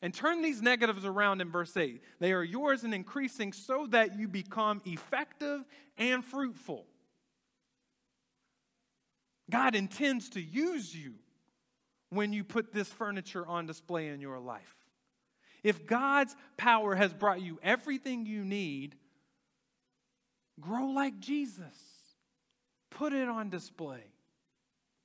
And 0.00 0.14
turn 0.14 0.42
these 0.42 0.62
negatives 0.62 1.04
around 1.04 1.40
in 1.40 1.50
verse 1.50 1.76
8. 1.76 2.02
They 2.20 2.32
are 2.32 2.44
yours 2.44 2.84
and 2.84 2.94
increasing 2.94 3.52
so 3.52 3.88
that 3.88 4.16
you 4.16 4.28
become 4.28 4.80
effective 4.84 5.64
and 5.98 6.24
fruitful. 6.24 6.86
God 9.50 9.74
intends 9.74 10.28
to 10.30 10.40
use 10.40 10.94
you 10.94 11.14
when 12.12 12.34
you 12.34 12.44
put 12.44 12.74
this 12.74 12.88
furniture 12.88 13.46
on 13.46 13.66
display 13.66 14.08
in 14.08 14.20
your 14.20 14.38
life. 14.38 14.76
If 15.64 15.86
God's 15.86 16.36
power 16.58 16.94
has 16.94 17.12
brought 17.14 17.40
you 17.40 17.58
everything 17.62 18.26
you 18.26 18.44
need, 18.44 18.96
grow 20.60 20.88
like 20.88 21.20
Jesus. 21.20 21.64
Put 22.90 23.14
it 23.14 23.28
on 23.28 23.48
display. 23.48 24.02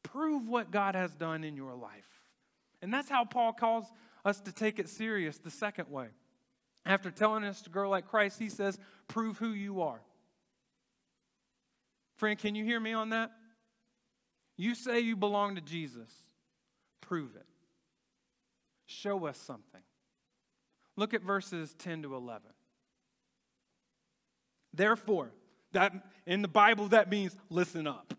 Prove 0.03 0.49
what 0.49 0.69
God 0.69 0.95
has 0.95 1.13
done 1.15 1.45
in 1.45 1.55
your 1.55 1.75
life. 1.75 2.09
And 2.81 2.93
that's 2.93 3.09
how 3.09 3.23
Paul 3.23 3.53
calls 3.53 3.85
us 4.25 4.41
to 4.41 4.51
take 4.51 4.77
it 4.77 4.89
serious 4.89 5.37
the 5.37 5.49
second 5.49 5.89
way. 5.89 6.07
After 6.85 7.09
telling 7.09 7.45
us 7.45 7.61
to 7.61 7.69
grow 7.69 7.89
like 7.89 8.07
Christ, 8.07 8.37
he 8.37 8.49
says, 8.49 8.77
prove 9.07 9.37
who 9.37 9.51
you 9.51 9.81
are. 9.81 10.01
Friend, 12.17 12.37
can 12.37 12.55
you 12.55 12.65
hear 12.65 12.79
me 12.79 12.91
on 12.91 13.09
that? 13.09 13.31
You 14.57 14.75
say 14.75 14.99
you 14.99 15.15
belong 15.15 15.55
to 15.55 15.61
Jesus. 15.61 16.11
Prove 17.07 17.35
it. 17.35 17.45
Show 18.85 19.27
us 19.27 19.37
something. 19.37 19.81
Look 20.97 21.13
at 21.13 21.21
verses 21.21 21.73
10 21.79 22.03
to 22.03 22.15
11. 22.15 22.49
Therefore, 24.73 25.31
that 25.71 25.93
in 26.25 26.41
the 26.41 26.47
Bible 26.47 26.89
that 26.89 27.09
means 27.09 27.35
listen 27.49 27.87
up. 27.87 28.13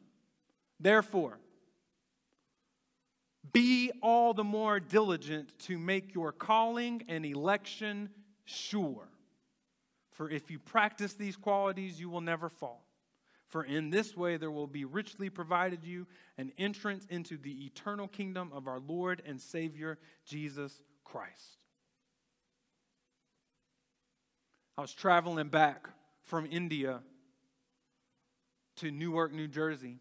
Therefore, 0.80 1.38
be 3.52 3.90
all 4.02 4.32
the 4.32 4.44
more 4.44 4.80
diligent 4.80 5.58
to 5.60 5.78
make 5.78 6.14
your 6.14 6.32
calling 6.32 7.02
and 7.08 7.26
election 7.26 8.10
sure. 8.44 9.08
For 10.12 10.30
if 10.30 10.50
you 10.50 10.58
practice 10.58 11.12
these 11.12 11.36
qualities, 11.36 12.00
you 12.00 12.08
will 12.08 12.20
never 12.20 12.48
fall. 12.48 12.87
For 13.48 13.64
in 13.64 13.90
this 13.90 14.16
way 14.16 14.36
there 14.36 14.50
will 14.50 14.66
be 14.66 14.84
richly 14.84 15.30
provided 15.30 15.84
you 15.84 16.06
an 16.36 16.52
entrance 16.58 17.06
into 17.08 17.38
the 17.38 17.64
eternal 17.64 18.06
kingdom 18.06 18.50
of 18.52 18.68
our 18.68 18.78
Lord 18.78 19.22
and 19.26 19.40
Savior 19.40 19.98
Jesus 20.26 20.80
Christ. 21.04 21.56
I 24.76 24.82
was 24.82 24.92
traveling 24.92 25.48
back 25.48 25.88
from 26.22 26.46
India 26.46 27.00
to 28.76 28.90
Newark, 28.90 29.32
New 29.32 29.48
Jersey. 29.48 29.98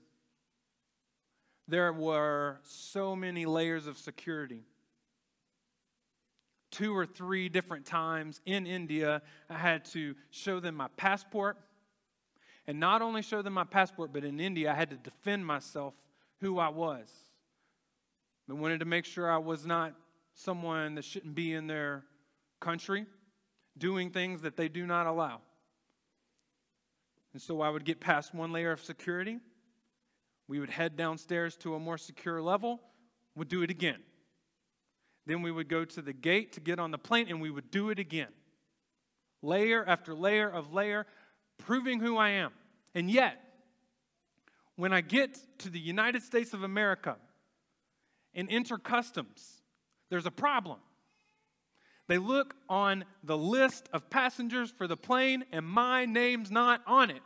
There 1.70 1.92
were 1.92 2.60
so 2.64 3.16
many 3.16 3.46
layers 3.46 3.88
of 3.88 3.98
security. 3.98 4.64
Two 6.70 6.96
or 6.96 7.06
three 7.06 7.50
different 7.50 7.86
times 7.86 8.42
in 8.46 8.68
India, 8.68 9.22
I 9.50 9.58
had 9.58 9.86
to 9.86 10.16
show 10.32 10.60
them 10.60 10.76
my 10.76 10.90
passport 10.98 11.58
and 12.68 12.80
not 12.80 13.02
only 13.02 13.22
show 13.22 13.42
them 13.42 13.54
my 13.54 13.64
passport, 13.64 14.12
but 14.14 14.26
in 14.26 14.40
India, 14.40 14.72
I 14.72 14.76
had 14.76 14.90
to 14.90 14.98
defend 14.98 15.46
myself 15.46 15.94
who 16.42 16.60
I 16.60 16.70
was. 16.70 17.10
I 18.50 18.54
wanted 18.54 18.80
to 18.80 18.86
make 18.86 19.06
sure 19.06 19.32
I 19.32 19.38
was 19.38 19.66
not 19.66 19.94
someone 20.34 20.96
that 20.96 21.06
shouldn't 21.06 21.36
be 21.36 21.54
in 21.54 21.68
their 21.68 22.04
country 22.60 23.06
doing 23.78 24.12
things 24.12 24.42
that 24.42 24.56
they 24.56 24.70
do 24.70 24.86
not 24.86 25.08
allow. 25.08 25.42
And 27.34 27.42
so 27.42 27.62
I 27.62 27.70
would 27.70 27.86
get 27.86 28.00
past 28.00 28.34
one 28.34 28.52
layer 28.52 28.72
of 28.72 28.84
security. 28.84 29.40
We 30.48 30.60
would 30.60 30.70
head 30.70 30.96
downstairs 30.96 31.56
to 31.58 31.76
a 31.76 31.80
more 31.80 31.98
secure 31.98 32.42
level, 32.42 32.80
would 33.36 33.50
do 33.50 33.64
it 33.64 33.70
again. 33.70 34.02
Then 35.26 35.42
we 35.42 35.52
would 35.52 35.68
go 35.68 35.84
to 35.84 36.02
the 36.02 36.14
gate 36.14 36.54
to 36.54 36.60
get 36.62 36.80
on 36.80 36.92
the 36.92 36.98
plane, 36.98 37.28
and 37.30 37.42
we 37.42 37.52
would 37.52 37.70
do 37.70 37.90
it 37.90 38.00
again. 38.00 38.30
Layer 39.42 39.84
after 39.86 40.16
layer 40.16 40.50
of 40.50 40.74
layer 40.74 41.06
proving 41.58 42.00
who 42.00 42.18
I 42.18 42.30
am. 42.30 42.52
And 42.96 43.10
yet, 43.10 43.38
when 44.76 44.94
I 44.94 45.02
get 45.02 45.38
to 45.60 45.70
the 45.70 45.80
United 45.80 46.24
States 46.24 46.54
of 46.54 46.64
America 46.64 47.18
and 48.34 48.48
enter 48.50 48.78
customs, 48.78 49.62
there's 50.10 50.26
a 50.26 50.32
problem. 50.32 50.78
They 52.08 52.18
look 52.18 52.56
on 52.70 53.04
the 53.24 53.38
list 53.38 53.90
of 53.92 54.10
passengers 54.10 54.72
for 54.72 54.88
the 54.88 54.96
plane, 54.96 55.44
and 55.52 55.66
my 55.66 56.06
name's 56.06 56.50
not 56.50 56.82
on 56.88 57.10
it. 57.10 57.22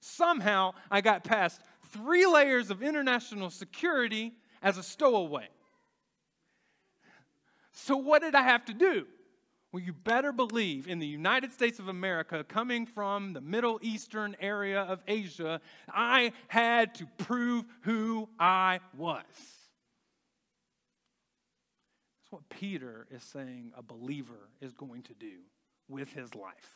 Somehow, 0.00 0.72
I 0.90 1.02
got 1.02 1.24
past 1.24 1.60
three 1.90 2.26
layers 2.26 2.70
of 2.70 2.82
international 2.82 3.50
security 3.50 4.32
as 4.62 4.76
a 4.76 4.82
stowaway. 4.82 5.48
So, 7.72 7.96
what 7.96 8.22
did 8.22 8.34
I 8.34 8.42
have 8.42 8.64
to 8.66 8.74
do? 8.74 9.06
Well, 9.72 9.82
you 9.82 9.92
better 9.92 10.32
believe 10.32 10.88
in 10.88 10.98
the 10.98 11.06
United 11.06 11.52
States 11.52 11.78
of 11.78 11.86
America, 11.86 12.42
coming 12.42 12.86
from 12.86 13.32
the 13.34 13.40
Middle 13.40 13.78
Eastern 13.82 14.36
area 14.40 14.82
of 14.82 15.00
Asia, 15.06 15.60
I 15.88 16.32
had 16.48 16.96
to 16.96 17.06
prove 17.18 17.64
who 17.82 18.28
I 18.38 18.80
was. 18.96 19.22
That's 22.18 22.30
what 22.30 22.48
Peter 22.48 23.06
is 23.12 23.22
saying 23.22 23.72
a 23.76 23.82
believer 23.82 24.50
is 24.60 24.72
going 24.72 25.02
to 25.02 25.14
do 25.14 25.38
with 25.88 26.12
his 26.12 26.34
life. 26.34 26.74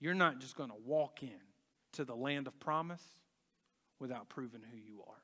You're 0.00 0.14
not 0.14 0.40
just 0.40 0.56
going 0.56 0.70
to 0.70 0.76
walk 0.84 1.22
in 1.22 1.40
to 1.92 2.04
the 2.04 2.16
land 2.16 2.48
of 2.48 2.58
promise 2.58 3.02
without 4.00 4.28
proving 4.28 4.62
who 4.72 4.78
you 4.78 5.02
are. 5.06 5.22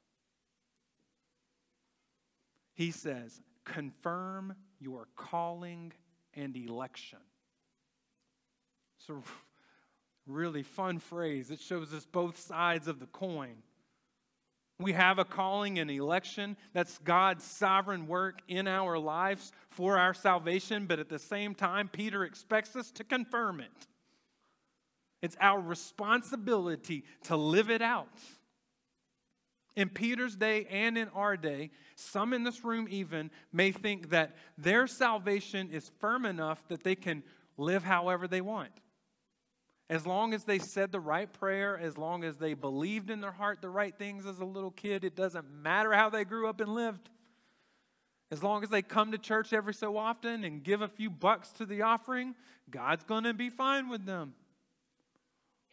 He 2.74 2.92
says, 2.92 3.40
confirm 3.64 4.54
your 4.78 5.08
calling 5.16 5.92
and 6.36 6.56
election. 6.56 7.18
It's 8.98 9.08
a 9.08 9.14
really 10.26 10.62
fun 10.62 10.98
phrase. 10.98 11.50
It 11.50 11.60
shows 11.60 11.92
us 11.92 12.06
both 12.06 12.38
sides 12.38 12.88
of 12.88 13.00
the 13.00 13.06
coin. 13.06 13.56
We 14.78 14.92
have 14.92 15.18
a 15.18 15.24
calling 15.24 15.78
and 15.78 15.90
election. 15.90 16.56
That's 16.74 16.98
God's 16.98 17.44
sovereign 17.44 18.06
work 18.06 18.40
in 18.46 18.68
our 18.68 18.98
lives 18.98 19.52
for 19.70 19.98
our 19.98 20.12
salvation, 20.12 20.86
but 20.86 20.98
at 20.98 21.08
the 21.08 21.18
same 21.18 21.54
time, 21.54 21.88
Peter 21.88 22.24
expects 22.24 22.76
us 22.76 22.90
to 22.92 23.04
confirm 23.04 23.60
it. 23.60 23.86
It's 25.22 25.36
our 25.40 25.60
responsibility 25.60 27.04
to 27.24 27.36
live 27.36 27.70
it 27.70 27.80
out. 27.80 28.20
In 29.76 29.90
Peter's 29.90 30.34
day 30.34 30.66
and 30.70 30.96
in 30.96 31.08
our 31.10 31.36
day, 31.36 31.70
some 31.94 32.32
in 32.32 32.42
this 32.42 32.64
room 32.64 32.88
even 32.90 33.30
may 33.52 33.70
think 33.70 34.08
that 34.10 34.34
their 34.56 34.86
salvation 34.86 35.70
is 35.70 35.90
firm 36.00 36.24
enough 36.24 36.66
that 36.68 36.82
they 36.82 36.94
can 36.94 37.22
live 37.58 37.84
however 37.84 38.26
they 38.26 38.40
want. 38.40 38.72
As 39.88 40.06
long 40.06 40.34
as 40.34 40.44
they 40.44 40.58
said 40.58 40.90
the 40.90 40.98
right 40.98 41.32
prayer, 41.32 41.78
as 41.78 41.96
long 41.96 42.24
as 42.24 42.38
they 42.38 42.54
believed 42.54 43.10
in 43.10 43.20
their 43.20 43.30
heart 43.30 43.60
the 43.60 43.68
right 43.68 43.96
things 43.96 44.26
as 44.26 44.40
a 44.40 44.44
little 44.44 44.72
kid, 44.72 45.04
it 45.04 45.14
doesn't 45.14 45.48
matter 45.48 45.92
how 45.92 46.10
they 46.10 46.24
grew 46.24 46.48
up 46.48 46.60
and 46.60 46.74
lived. 46.74 47.10
As 48.32 48.42
long 48.42 48.64
as 48.64 48.70
they 48.70 48.82
come 48.82 49.12
to 49.12 49.18
church 49.18 49.52
every 49.52 49.74
so 49.74 49.96
often 49.96 50.42
and 50.42 50.64
give 50.64 50.80
a 50.80 50.88
few 50.88 51.10
bucks 51.10 51.50
to 51.52 51.66
the 51.66 51.82
offering, 51.82 52.34
God's 52.68 53.04
going 53.04 53.24
to 53.24 53.34
be 53.34 53.50
fine 53.50 53.88
with 53.88 54.04
them. 54.04 54.34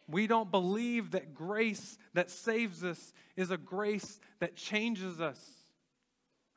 We 0.08 0.26
don't 0.26 0.50
believe 0.50 1.12
that 1.12 1.34
grace 1.34 1.98
that 2.12 2.30
saves 2.30 2.84
us 2.84 3.12
is 3.36 3.50
a 3.50 3.56
grace 3.56 4.20
that 4.40 4.56
changes 4.56 5.20
us, 5.20 5.40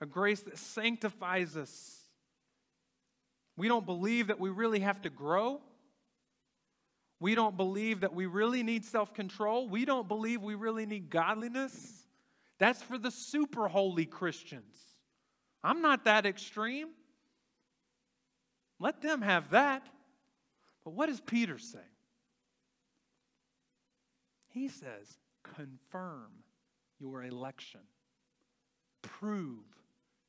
a 0.01 0.05
grace 0.05 0.41
that 0.41 0.57
sanctifies 0.57 1.55
us. 1.55 2.01
We 3.55 3.67
don't 3.67 3.85
believe 3.85 4.27
that 4.27 4.39
we 4.39 4.49
really 4.49 4.81
have 4.81 5.01
to 5.03 5.09
grow. 5.09 5.61
We 7.19 7.33
don't 7.35 7.57
believe 7.57 8.01
that 8.01 8.13
we 8.13 8.25
really 8.27 8.63
need 8.63 8.85
self 8.85 9.13
control. 9.13 9.67
We 9.67 9.85
don't 9.85 10.07
believe 10.07 10.41
we 10.43 10.55
really 10.55 10.85
need 10.85 11.09
godliness. 11.09 12.05
That's 12.59 12.81
for 12.81 12.97
the 12.97 13.11
super 13.11 13.67
holy 13.67 14.05
Christians. 14.05 14.75
I'm 15.63 15.81
not 15.81 16.05
that 16.05 16.25
extreme. 16.25 16.89
Let 18.79 19.01
them 19.01 19.21
have 19.21 19.51
that. 19.51 19.85
But 20.83 20.93
what 20.93 21.07
does 21.07 21.19
Peter 21.19 21.57
say? 21.57 21.79
He 24.57 24.69
says, 24.69 25.19
confirm 25.43 26.31
your 26.99 27.23
election, 27.23 27.81
prove 29.03 29.63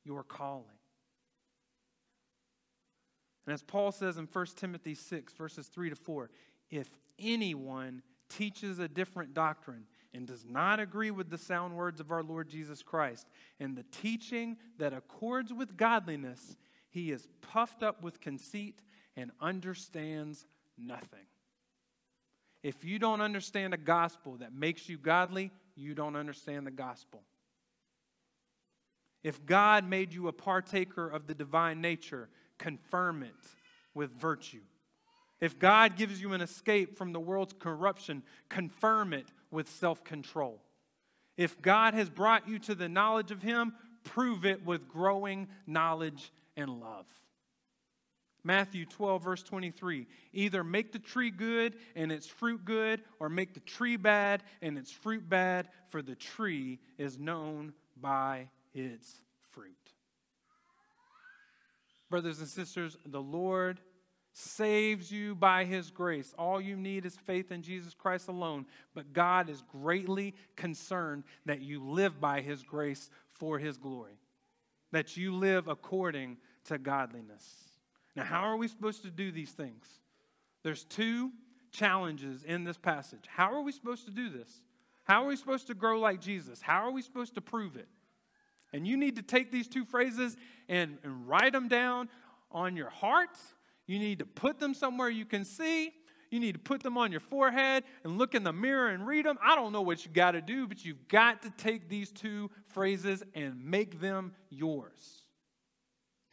your 0.05 0.21
calling. 0.21 0.65
And 3.47 3.55
as 3.55 3.63
Paul 3.63 3.91
says 3.91 4.17
in 4.17 4.27
1 4.31 4.45
Timothy 4.55 4.93
6, 4.93 5.33
verses 5.33 5.65
3 5.65 5.89
to 5.89 5.95
4, 5.95 6.29
if 6.69 6.87
anyone 7.17 8.03
teaches 8.29 8.77
a 8.77 8.87
different 8.87 9.33
doctrine 9.33 9.85
and 10.13 10.27
does 10.27 10.45
not 10.45 10.79
agree 10.79 11.09
with 11.09 11.31
the 11.31 11.37
sound 11.39 11.75
words 11.75 11.99
of 11.99 12.11
our 12.11 12.21
Lord 12.21 12.49
Jesus 12.49 12.83
Christ 12.83 13.25
and 13.59 13.75
the 13.75 13.85
teaching 13.91 14.57
that 14.77 14.93
accords 14.93 15.51
with 15.51 15.75
godliness, 15.75 16.55
he 16.91 17.11
is 17.11 17.27
puffed 17.41 17.81
up 17.81 18.03
with 18.03 18.21
conceit 18.21 18.83
and 19.17 19.31
understands 19.41 20.45
nothing. 20.77 21.25
If 22.63 22.83
you 22.83 22.99
don't 22.99 23.21
understand 23.21 23.73
a 23.73 23.77
gospel 23.77 24.37
that 24.37 24.53
makes 24.53 24.89
you 24.89 24.97
godly, 24.97 25.51
you 25.75 25.93
don't 25.93 26.15
understand 26.15 26.67
the 26.67 26.71
gospel. 26.71 27.23
If 29.23 29.45
God 29.45 29.87
made 29.87 30.13
you 30.13 30.27
a 30.27 30.33
partaker 30.33 31.07
of 31.07 31.27
the 31.27 31.33
divine 31.33 31.81
nature, 31.81 32.29
confirm 32.57 33.23
it 33.23 33.35
with 33.93 34.11
virtue. 34.11 34.61
If 35.41 35.57
God 35.57 35.95
gives 35.95 36.21
you 36.21 36.33
an 36.33 36.41
escape 36.41 36.97
from 36.97 37.13
the 37.13 37.19
world's 37.19 37.53
corruption, 37.57 38.23
confirm 38.49 39.13
it 39.13 39.27
with 39.51 39.69
self 39.69 40.03
control. 40.03 40.61
If 41.37 41.61
God 41.61 41.93
has 41.93 42.09
brought 42.09 42.47
you 42.47 42.59
to 42.59 42.75
the 42.75 42.89
knowledge 42.89 43.31
of 43.31 43.41
Him, 43.41 43.73
prove 44.03 44.45
it 44.45 44.65
with 44.65 44.89
growing 44.89 45.47
knowledge 45.65 46.31
and 46.57 46.81
love. 46.81 47.07
Matthew 48.43 48.85
12, 48.85 49.23
verse 49.23 49.43
23. 49.43 50.07
Either 50.33 50.63
make 50.63 50.91
the 50.91 50.99
tree 50.99 51.31
good 51.31 51.75
and 51.95 52.11
its 52.11 52.27
fruit 52.27 52.63
good, 52.65 53.01
or 53.19 53.29
make 53.29 53.53
the 53.53 53.59
tree 53.61 53.97
bad 53.97 54.43
and 54.61 54.77
its 54.77 54.91
fruit 54.91 55.27
bad, 55.27 55.69
for 55.89 56.01
the 56.01 56.15
tree 56.15 56.79
is 56.97 57.17
known 57.17 57.73
by 57.99 58.49
its 58.73 59.21
fruit. 59.51 59.73
Brothers 62.09 62.39
and 62.39 62.47
sisters, 62.47 62.97
the 63.05 63.21
Lord 63.21 63.79
saves 64.33 65.11
you 65.11 65.35
by 65.35 65.65
his 65.65 65.91
grace. 65.91 66.33
All 66.37 66.61
you 66.61 66.75
need 66.75 67.05
is 67.05 67.15
faith 67.15 67.51
in 67.51 67.61
Jesus 67.61 67.93
Christ 67.93 68.29
alone. 68.29 68.65
But 68.93 69.13
God 69.13 69.49
is 69.49 69.63
greatly 69.63 70.33
concerned 70.55 71.23
that 71.45 71.61
you 71.61 71.83
live 71.83 72.19
by 72.19 72.41
his 72.41 72.63
grace 72.63 73.09
for 73.27 73.59
his 73.59 73.77
glory, 73.77 74.19
that 74.91 75.17
you 75.17 75.35
live 75.35 75.67
according 75.67 76.37
to 76.65 76.77
godliness. 76.77 77.68
Now, 78.19 78.25
how 78.25 78.41
are 78.41 78.57
we 78.57 78.67
supposed 78.67 79.03
to 79.03 79.09
do 79.09 79.31
these 79.31 79.51
things? 79.51 79.87
There's 80.61 80.83
two 80.83 81.31
challenges 81.71 82.43
in 82.43 82.65
this 82.65 82.75
passage. 82.75 83.23
How 83.29 83.53
are 83.53 83.61
we 83.61 83.71
supposed 83.71 84.03
to 84.07 84.11
do 84.11 84.29
this? 84.29 84.61
How 85.05 85.23
are 85.23 85.27
we 85.27 85.37
supposed 85.37 85.67
to 85.67 85.73
grow 85.73 86.01
like 86.01 86.19
Jesus? 86.19 86.61
How 86.61 86.85
are 86.85 86.91
we 86.91 87.01
supposed 87.01 87.35
to 87.35 87.41
prove 87.41 87.77
it? 87.77 87.87
And 88.73 88.85
you 88.85 88.97
need 88.97 89.15
to 89.15 89.21
take 89.21 89.53
these 89.53 89.69
two 89.69 89.85
phrases 89.85 90.35
and, 90.67 90.97
and 91.01 91.29
write 91.29 91.53
them 91.53 91.69
down 91.69 92.09
on 92.51 92.75
your 92.75 92.89
heart. 92.89 93.37
You 93.87 93.99
need 93.99 94.19
to 94.19 94.25
put 94.25 94.59
them 94.59 94.73
somewhere 94.73 95.07
you 95.07 95.23
can 95.23 95.45
see. 95.45 95.93
You 96.29 96.41
need 96.41 96.55
to 96.55 96.59
put 96.59 96.83
them 96.83 96.97
on 96.97 97.11
your 97.11 97.21
forehead 97.21 97.85
and 98.03 98.17
look 98.17 98.35
in 98.35 98.43
the 98.43 98.51
mirror 98.51 98.89
and 98.89 99.07
read 99.07 99.25
them. 99.25 99.37
I 99.41 99.55
don't 99.55 99.71
know 99.71 99.81
what 99.81 100.03
you 100.03 100.11
got 100.11 100.31
to 100.31 100.41
do, 100.41 100.67
but 100.67 100.83
you've 100.83 101.07
got 101.07 101.41
to 101.43 101.51
take 101.51 101.87
these 101.87 102.11
two 102.11 102.51
phrases 102.67 103.23
and 103.33 103.63
make 103.63 104.01
them 104.01 104.33
yours. 104.49 105.21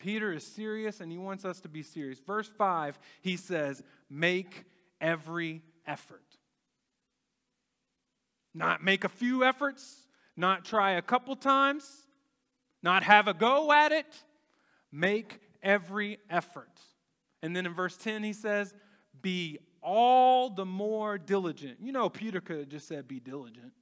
Peter 0.07 0.33
is 0.33 0.47
serious 0.47 1.01
and 1.01 1.11
he 1.11 1.19
wants 1.19 1.45
us 1.45 1.61
to 1.61 1.69
be 1.69 1.83
serious. 1.83 2.21
Verse 2.21 2.49
5, 2.57 2.97
he 3.23 3.37
says, 3.37 3.83
Make 4.09 4.65
every 5.01 5.63
effort. 5.85 6.23
Not 8.55 8.85
make 8.85 9.03
a 9.03 9.09
few 9.09 9.43
efforts, 9.43 9.97
not 10.37 10.65
try 10.65 10.93
a 10.93 11.03
couple 11.03 11.35
times, 11.35 12.07
not 12.85 13.03
have 13.03 13.27
a 13.27 13.35
go 13.35 13.73
at 13.73 13.91
it. 13.91 14.07
Make 14.93 15.41
every 15.61 16.19
effort. 16.31 16.71
And 17.43 17.57
then 17.57 17.67
in 17.67 17.75
verse 17.75 17.97
10, 17.97 18.23
he 18.23 18.33
says, 18.33 18.73
Be 19.23 19.59
all 19.83 20.51
the 20.51 20.65
more 20.65 21.19
diligent. 21.19 21.79
You 21.83 21.91
know, 21.91 22.09
Peter 22.09 22.41
could 22.41 22.59
have 22.61 22.69
just 22.69 22.87
said, 22.87 23.09
Be 23.09 23.19
diligent. 23.19 23.73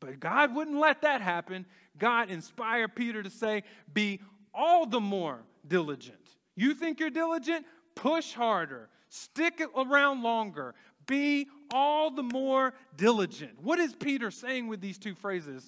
But 0.00 0.18
God 0.18 0.56
wouldn't 0.56 0.80
let 0.80 1.02
that 1.02 1.20
happen. 1.20 1.66
God 1.96 2.30
inspired 2.30 2.96
Peter 2.96 3.22
to 3.22 3.30
say, 3.30 3.62
Be 3.94 4.18
all 4.54 4.86
the 4.86 5.00
more 5.00 5.40
diligent. 5.66 6.16
You 6.56 6.74
think 6.74 7.00
you're 7.00 7.10
diligent? 7.10 7.66
Push 7.94 8.32
harder, 8.32 8.88
stick 9.08 9.60
around 9.76 10.22
longer, 10.22 10.74
be 11.06 11.48
all 11.72 12.10
the 12.10 12.22
more 12.22 12.74
diligent. 12.96 13.60
What 13.60 13.78
is 13.78 13.94
Peter 13.94 14.30
saying 14.30 14.68
with 14.68 14.80
these 14.80 14.98
two 14.98 15.14
phrases? 15.14 15.66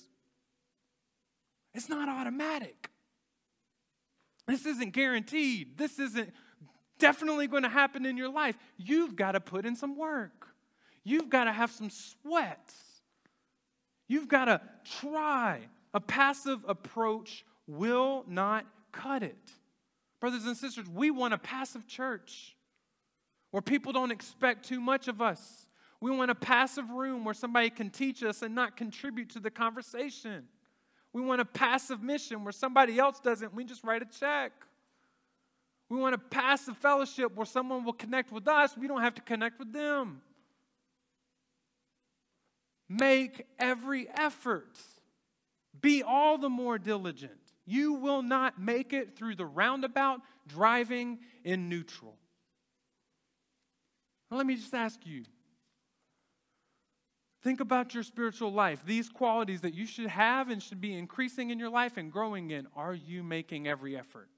It's 1.75 1.89
not 1.89 2.09
automatic. 2.09 2.91
This 4.47 4.67
isn't 4.67 4.93
guaranteed. 4.93 5.79
This 5.79 5.99
isn't 5.99 6.33
definitely 6.99 7.47
going 7.47 7.63
to 7.63 7.69
happen 7.69 8.05
in 8.05 8.17
your 8.17 8.29
life. 8.29 8.57
You've 8.77 9.17
got 9.17 9.33
to 9.33 9.41
put 9.41 9.65
in 9.65 9.77
some 9.77 9.97
work. 9.97 10.49
You've 11.05 11.29
got 11.29 11.45
to 11.45 11.53
have 11.53 11.71
some 11.71 11.91
sweats. 11.91 12.75
You've 14.09 14.29
got 14.29 14.47
to 14.47 14.61
try. 15.01 15.61
A 15.95 16.01
passive 16.01 16.61
approach 16.67 17.45
will 17.67 18.25
not 18.29 18.67
cut 18.93 19.23
it. 19.23 19.51
Brothers 20.21 20.45
and 20.45 20.57
sisters, 20.57 20.89
we 20.89 21.11
want 21.11 21.35
a 21.35 21.39
passive 21.39 21.87
church 21.87 22.57
where 23.51 23.63
people 23.63 23.93
don't 23.93 24.11
expect 24.11 24.67
too 24.69 24.81
much 24.81 25.09
of 25.09 25.21
us. 25.21 25.67
We 26.01 26.11
want 26.11 26.31
a 26.31 26.35
passive 26.35 26.91
room 26.91 27.25
where 27.25 27.35
somebody 27.35 27.71
can 27.71 27.91
teach 27.91 28.23
us 28.23 28.43
and 28.43 28.55
not 28.55 28.77
contribute 28.77 29.31
to 29.31 29.41
the 29.41 29.51
conversation. 29.51 30.45
We 31.13 31.23
want 31.23 31.41
a 31.41 31.45
passive 31.45 32.03
mission 32.03 32.45
where 32.45 32.53
somebody 32.53 32.99
else 32.99 33.21
doesn't, 33.21 33.55
we 33.55 33.65
just 33.65 33.85
write 33.85 34.03
a 34.03 34.07
check. 34.07 34.53
We 35.89 35.99
want 35.99 36.15
a 36.15 36.19
passive 36.19 36.77
fellowship 36.79 37.35
where 37.35 37.45
someone 37.45 37.85
will 37.85 37.93
connect 37.93 38.33
with 38.33 38.49
us, 38.49 38.77
we 38.77 38.89
don't 38.89 39.03
have 39.03 39.15
to 39.17 39.23
connect 39.23 39.59
with 39.59 39.73
them. 39.73 40.23
Make 42.89 43.47
every 43.59 44.09
effort, 44.09 44.79
be 45.81 46.03
all 46.03 46.39
the 46.39 46.49
more 46.49 46.79
diligent. 46.79 47.42
You 47.65 47.95
will 47.95 48.23
not 48.23 48.61
make 48.61 48.93
it 48.93 49.17
through 49.17 49.37
the 49.37 49.47
roundabout 49.47 50.21
driving 50.49 51.21
in 51.45 51.69
neutral. 51.69 52.17
Now, 54.31 54.39
let 54.39 54.47
me 54.47 54.57
just 54.57 54.75
ask 54.75 54.99
you 55.05 55.25
think 57.43 57.61
about 57.61 57.93
your 57.93 58.03
spiritual 58.03 58.53
life. 58.53 58.85
These 58.87 59.09
qualities 59.09 59.61
that 59.63 59.75
you 59.75 59.85
should 59.85 60.07
have 60.07 60.49
and 60.49 60.63
should 60.63 60.81
be 60.81 60.97
increasing 60.97 61.51
in 61.51 61.59
your 61.59 61.71
life 61.71 61.97
and 61.97 62.11
growing 62.11 62.51
in, 62.51 62.67
are 62.77 62.95
you 62.95 63.23
making 63.23 63.67
every 63.67 63.97
effort? 63.97 64.29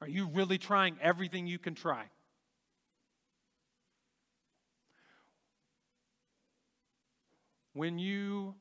Are 0.00 0.08
you 0.08 0.28
really 0.28 0.58
trying 0.58 0.96
everything 1.00 1.46
you 1.46 1.58
can 1.58 1.74
try? 1.74 2.04
When 7.72 7.98
you 7.98 8.54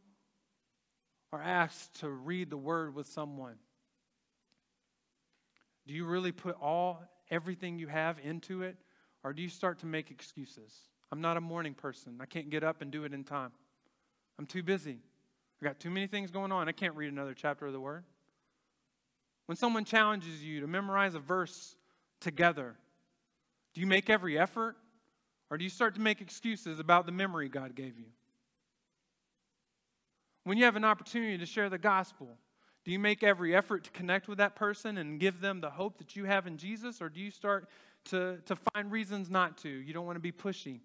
are 1.34 1.42
asked 1.42 2.00
to 2.02 2.10
read 2.10 2.50
the 2.50 2.58
word 2.58 2.94
with 2.94 3.08
someone, 3.08 3.56
do 5.88 5.94
you 5.94 6.06
really 6.06 6.32
put 6.32 6.56
all 6.62 7.02
everything 7.32 7.80
you 7.80 7.88
have 7.88 8.18
into 8.24 8.62
it 8.62 8.78
or 9.24 9.34
do 9.34 9.42
you 9.42 9.50
start 9.50 9.80
to 9.80 9.86
make 9.86 10.12
excuses? 10.12 10.74
I'm 11.12 11.22
not 11.22 11.36
a 11.36 11.42
morning 11.42 11.74
person. 11.74 12.20
I 12.22 12.26
can't 12.26 12.50
get 12.50 12.64
up 12.64 12.82
and 12.82 12.92
do 12.92 13.04
it 13.04 13.14
in 13.14 13.24
time. 13.24 13.52
I'm 14.38 14.46
too 14.46 14.64
busy. 14.64 15.00
I 15.62 15.66
got 15.66 15.80
too 15.80 15.90
many 15.90 16.08
things 16.08 16.30
going 16.30 16.52
on. 16.52 16.70
I 16.70 16.72
can't 16.72 16.96
read 16.96 17.12
another 17.12 17.34
chapter 17.34 17.66
of 17.66 17.74
the 17.74 17.80
word. 17.80 18.04
When 19.48 19.58
someone 19.58 19.86
challenges 19.86 20.44
you 20.44 20.62
to 20.62 20.68
memorize 20.68 21.16
a 21.16 21.20
verse 21.20 21.76
together, 22.22 22.76
do 23.74 23.82
you 23.82 23.88
make 23.88 24.10
every 24.10 24.38
effort 24.38 24.76
or 25.50 25.58
do 25.58 25.64
you 25.64 25.70
start 25.70 25.96
to 25.96 26.02
make 26.02 26.22
excuses 26.22 26.80
about 26.80 27.06
the 27.06 27.12
memory 27.12 27.50
God 27.50 27.76
gave 27.76 27.98
you? 27.98 28.06
When 30.44 30.58
you 30.58 30.66
have 30.66 30.76
an 30.76 30.84
opportunity 30.84 31.38
to 31.38 31.46
share 31.46 31.70
the 31.70 31.78
gospel, 31.78 32.38
do 32.84 32.92
you 32.92 33.00
make 33.00 33.24
every 33.24 33.56
effort 33.56 33.86
to 33.86 33.92
connect 33.92 34.28
with 34.28 34.40
that 34.40 34.56
person 34.56 34.98
and 34.98 35.20
give 35.20 35.40
them 35.40 35.62
the 35.62 35.70
hope 35.70 35.98
that 36.00 36.16
you 36.16 36.26
have 36.26 36.48
in 36.48 36.58
Jesus, 36.58 37.02
or 37.02 37.08
do 37.08 37.22
you 37.22 37.32
start 37.32 37.70
to, 38.06 38.38
to 38.46 38.56
find 38.56 38.92
reasons 38.92 39.30
not 39.30 39.58
to? 39.60 39.70
You 39.70 39.94
don't 39.94 40.06
want 40.06 40.18
to 40.18 40.22
be 40.22 40.34
pushy. 40.34 40.82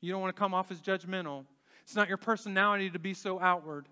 You 0.00 0.12
don't 0.12 0.20
want 0.20 0.34
to 0.34 0.38
come 0.38 0.54
off 0.54 0.70
as 0.70 0.80
judgmental. 0.80 1.44
It's 1.82 1.94
not 1.94 2.08
your 2.08 2.16
personality 2.16 2.90
to 2.90 2.98
be 2.98 3.14
so 3.14 3.40
outward. 3.40 3.88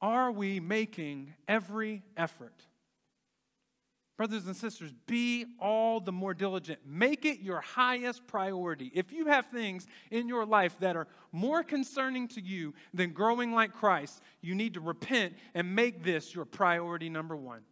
Are 0.00 0.32
we 0.32 0.58
making 0.58 1.34
every 1.46 2.02
effort? 2.16 2.54
Brothers 4.22 4.46
and 4.46 4.54
sisters, 4.54 4.92
be 5.08 5.46
all 5.58 5.98
the 5.98 6.12
more 6.12 6.32
diligent. 6.32 6.78
Make 6.86 7.24
it 7.24 7.40
your 7.40 7.60
highest 7.60 8.24
priority. 8.28 8.88
If 8.94 9.10
you 9.10 9.26
have 9.26 9.46
things 9.46 9.84
in 10.12 10.28
your 10.28 10.46
life 10.46 10.76
that 10.78 10.94
are 10.94 11.08
more 11.32 11.64
concerning 11.64 12.28
to 12.28 12.40
you 12.40 12.72
than 12.94 13.10
growing 13.14 13.52
like 13.52 13.72
Christ, 13.72 14.22
you 14.40 14.54
need 14.54 14.74
to 14.74 14.80
repent 14.80 15.34
and 15.54 15.74
make 15.74 16.04
this 16.04 16.36
your 16.36 16.44
priority 16.44 17.08
number 17.08 17.34
one. 17.34 17.62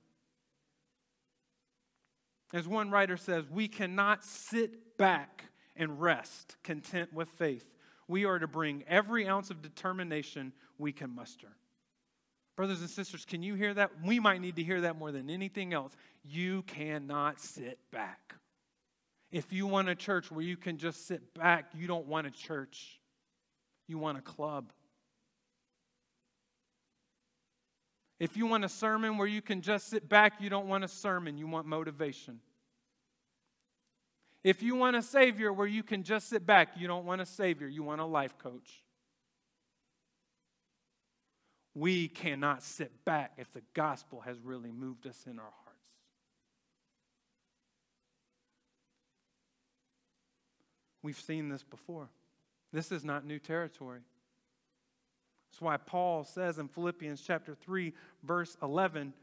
As 2.53 2.66
one 2.66 2.90
writer 2.90 3.16
says, 3.16 3.44
we 3.48 3.68
cannot 3.68 4.24
sit 4.24 4.98
back 4.98 5.44
and 5.76 6.01
rest 6.01 6.57
content 6.64 7.12
with 7.12 7.28
faith. 7.28 7.76
We 8.09 8.24
are 8.24 8.40
to 8.40 8.48
bring 8.48 8.82
every 8.88 9.28
ounce 9.28 9.51
of 9.51 9.62
determination 9.62 10.53
we 10.78 10.90
can 10.90 11.14
muster. 11.14 11.53
Brothers 12.61 12.82
and 12.82 12.90
sisters, 12.90 13.24
can 13.24 13.42
you 13.42 13.54
hear 13.54 13.72
that? 13.72 13.90
We 14.04 14.20
might 14.20 14.42
need 14.42 14.56
to 14.56 14.62
hear 14.62 14.82
that 14.82 14.98
more 14.98 15.11
than 15.12 15.30
anything 15.30 15.72
else. 15.72 15.96
You 16.22 16.61
cannot 16.64 17.40
sit 17.40 17.78
back. 17.90 18.34
If 19.32 19.50
you 19.50 19.66
want 19.66 19.88
a 19.88 19.94
church 19.94 20.30
where 20.30 20.44
you 20.44 20.58
can 20.58 20.76
just 20.76 21.06
sit 21.06 21.32
back, 21.32 21.70
you 21.74 21.86
don't 21.86 22.06
want 22.06 22.26
a 22.26 22.30
church. 22.30 23.00
You 23.88 23.96
want 23.96 24.18
a 24.18 24.20
club. 24.20 24.74
If 28.18 28.36
you 28.36 28.44
want 28.44 28.66
a 28.66 28.68
sermon 28.68 29.16
where 29.16 29.26
you 29.26 29.40
can 29.40 29.62
just 29.62 29.88
sit 29.88 30.06
back, 30.06 30.34
you 30.38 30.50
don't 30.50 30.68
want 30.68 30.84
a 30.84 30.88
sermon, 30.88 31.38
you 31.38 31.46
want 31.46 31.66
motivation. 31.66 32.40
If 34.44 34.62
you 34.62 34.76
want 34.76 34.96
a 34.96 35.02
Savior 35.02 35.50
where 35.50 35.66
you 35.66 35.82
can 35.82 36.02
just 36.02 36.28
sit 36.28 36.44
back, 36.44 36.72
you 36.76 36.86
don't 36.86 37.06
want 37.06 37.22
a 37.22 37.26
Savior, 37.26 37.68
you 37.68 37.82
want 37.82 38.02
a 38.02 38.04
life 38.04 38.36
coach. 38.36 38.82
We 41.80 42.08
cannot 42.08 42.62
sit 42.62 43.06
back 43.06 43.32
if 43.38 43.50
the 43.52 43.62
gospel 43.72 44.20
has 44.20 44.38
really 44.44 44.70
moved 44.70 45.06
us 45.06 45.24
in 45.26 45.38
our 45.38 45.52
hearts. 45.64 45.88
We've 51.02 51.18
seen 51.18 51.48
this 51.48 51.64
before. 51.64 52.10
This 52.70 52.92
is 52.92 53.02
not 53.02 53.24
new 53.24 53.38
territory. 53.38 54.00
That's 55.50 55.62
why 55.62 55.78
Paul 55.78 56.24
says 56.24 56.58
in 56.58 56.68
Philippians 56.68 57.22
chapter 57.22 57.54
3, 57.54 57.94
verse 58.24 58.58
11, 58.62 59.14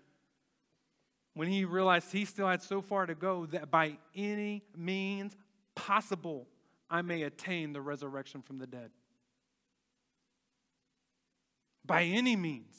when 1.35 1.49
he 1.49 1.63
realized 1.63 2.11
he 2.11 2.25
still 2.25 2.47
had 2.47 2.63
so 2.63 2.81
far 2.81 3.05
to 3.05 3.13
go, 3.13 3.45
that 3.51 3.69
by 3.69 3.99
any 4.15 4.63
means 4.75 5.37
possible 5.75 6.47
I 6.89 7.03
may 7.03 7.21
attain 7.21 7.71
the 7.71 7.81
resurrection 7.81 8.41
from 8.41 8.57
the 8.57 8.65
dead. 8.65 8.89
By 11.87 12.03
any 12.03 12.35
means. 12.35 12.75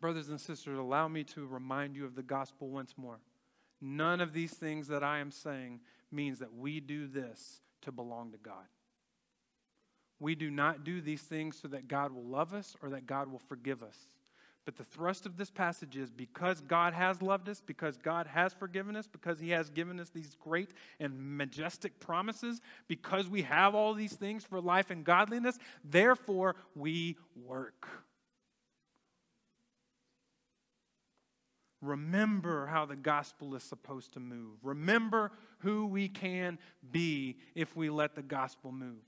Brothers 0.00 0.28
and 0.28 0.40
sisters, 0.40 0.78
allow 0.78 1.08
me 1.08 1.24
to 1.24 1.46
remind 1.46 1.96
you 1.96 2.04
of 2.04 2.14
the 2.14 2.22
gospel 2.22 2.68
once 2.68 2.94
more. 2.96 3.20
None 3.80 4.20
of 4.20 4.32
these 4.32 4.52
things 4.52 4.88
that 4.88 5.02
I 5.02 5.18
am 5.20 5.30
saying 5.30 5.80
means 6.10 6.40
that 6.40 6.52
we 6.52 6.80
do 6.80 7.06
this 7.06 7.60
to 7.82 7.92
belong 7.92 8.32
to 8.32 8.38
God. 8.38 8.66
We 10.18 10.34
do 10.34 10.50
not 10.50 10.84
do 10.84 11.00
these 11.00 11.22
things 11.22 11.58
so 11.60 11.68
that 11.68 11.88
God 11.88 12.12
will 12.12 12.24
love 12.24 12.54
us 12.54 12.74
or 12.82 12.90
that 12.90 13.06
God 13.06 13.30
will 13.30 13.38
forgive 13.38 13.82
us. 13.82 13.96
But 14.66 14.76
the 14.76 14.84
thrust 14.84 15.26
of 15.26 15.36
this 15.36 15.48
passage 15.48 15.96
is 15.96 16.10
because 16.10 16.60
God 16.60 16.92
has 16.92 17.22
loved 17.22 17.48
us, 17.48 17.62
because 17.64 17.96
God 17.96 18.26
has 18.26 18.52
forgiven 18.52 18.96
us, 18.96 19.06
because 19.06 19.38
He 19.38 19.50
has 19.50 19.70
given 19.70 20.00
us 20.00 20.10
these 20.10 20.36
great 20.40 20.70
and 20.98 21.38
majestic 21.38 21.98
promises, 22.00 22.60
because 22.88 23.28
we 23.28 23.42
have 23.42 23.76
all 23.76 23.94
these 23.94 24.14
things 24.14 24.44
for 24.44 24.60
life 24.60 24.90
and 24.90 25.04
godliness, 25.04 25.56
therefore 25.84 26.56
we 26.74 27.16
work. 27.46 27.86
Remember 31.80 32.66
how 32.66 32.86
the 32.86 32.96
gospel 32.96 33.54
is 33.54 33.62
supposed 33.62 34.14
to 34.14 34.20
move. 34.20 34.58
Remember 34.64 35.30
who 35.58 35.86
we 35.86 36.08
can 36.08 36.58
be 36.90 37.36
if 37.54 37.76
we 37.76 37.88
let 37.88 38.16
the 38.16 38.22
gospel 38.22 38.72
move. 38.72 38.98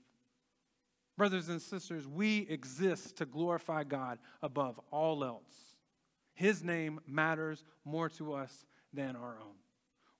Brothers 1.19 1.49
and 1.49 1.61
sisters, 1.61 2.07
we 2.07 2.47
exist 2.49 3.17
to 3.17 3.25
glorify 3.25 3.83
God 3.83 4.19
above 4.41 4.79
all 4.89 5.25
else. 5.25 5.75
His 6.33 6.63
name 6.63 7.01
matters 7.05 7.65
more 7.83 8.07
to 8.11 8.31
us 8.31 8.65
than 8.93 9.17
our 9.17 9.37
own. 9.37 9.57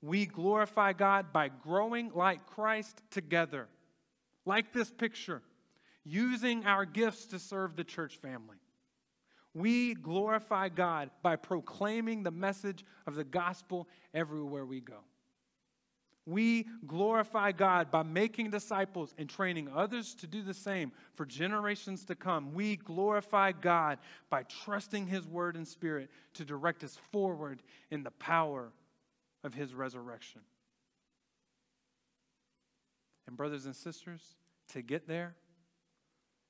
We 0.01 0.25
glorify 0.25 0.91
God 0.91 1.31
by 1.31 1.47
growing 1.47 2.11
like 2.13 2.45
Christ 2.47 3.01
together, 3.11 3.69
like 4.45 4.73
this 4.73 4.91
picture, 4.91 5.41
using 6.03 6.65
our 6.65 6.83
gifts 6.83 7.27
to 7.27 7.39
serve 7.39 7.77
the 7.77 7.85
church 7.85 8.17
family. 8.17 8.57
We 9.53 9.93
glorify 9.93 10.67
God 10.67 11.11
by 11.23 11.37
proclaiming 11.37 12.23
the 12.23 12.31
message 12.31 12.83
of 13.07 13.15
the 13.15 13.23
gospel 13.23 13.87
everywhere 14.13 14.65
we 14.65 14.81
go. 14.81 14.99
We 16.25 16.67
glorify 16.85 17.51
God 17.53 17.89
by 17.91 18.03
making 18.03 18.51
disciples 18.51 19.13
and 19.17 19.27
training 19.27 19.69
others 19.73 20.13
to 20.15 20.27
do 20.27 20.43
the 20.43 20.53
same 20.53 20.91
for 21.15 21.25
generations 21.25 22.05
to 22.05 22.15
come. 22.15 22.53
We 22.53 22.75
glorify 22.75 23.51
God 23.53 23.97
by 24.29 24.43
trusting 24.43 25.07
His 25.07 25.25
word 25.25 25.55
and 25.55 25.67
spirit 25.67 26.09
to 26.35 26.45
direct 26.45 26.83
us 26.83 26.97
forward 27.11 27.63
in 27.89 28.03
the 28.03 28.11
power 28.11 28.71
of 29.43 29.53
His 29.53 29.73
resurrection. 29.73 30.41
And, 33.25 33.37
brothers 33.37 33.65
and 33.65 33.75
sisters, 33.75 34.21
to 34.73 34.81
get 34.81 35.07
there, 35.07 35.35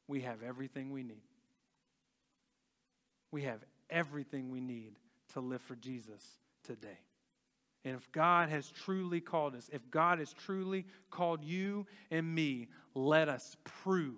we 0.07 0.21
have 0.21 0.43
everything 0.43 0.91
we 0.91 1.03
need. 1.03 1.23
We 3.31 3.43
have 3.43 3.59
everything 3.89 4.49
we 4.49 4.59
need 4.59 4.97
to 5.33 5.39
live 5.39 5.61
for 5.61 5.75
Jesus 5.75 6.23
today. 6.63 6.97
And 7.85 7.95
if 7.95 8.11
God 8.11 8.49
has 8.49 8.69
truly 8.69 9.21
called 9.21 9.55
us, 9.55 9.69
if 9.71 9.89
God 9.89 10.19
has 10.19 10.33
truly 10.33 10.85
called 11.11 11.43
you 11.43 11.85
and 12.11 12.33
me, 12.33 12.67
let 12.93 13.29
us 13.29 13.55
prove 13.63 14.15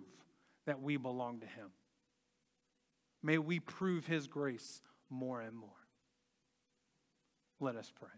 that 0.66 0.82
we 0.82 0.98
belong 0.98 1.40
to 1.42 1.46
Him. 1.46 1.68
May 3.22 3.38
we 3.38 3.60
prove 3.60 4.08
His 4.08 4.28
grace 4.28 4.82
more 5.10 5.42
and 5.42 5.56
more. 5.56 5.70
Let 7.60 7.76
us 7.76 7.92
pray. 8.00 8.10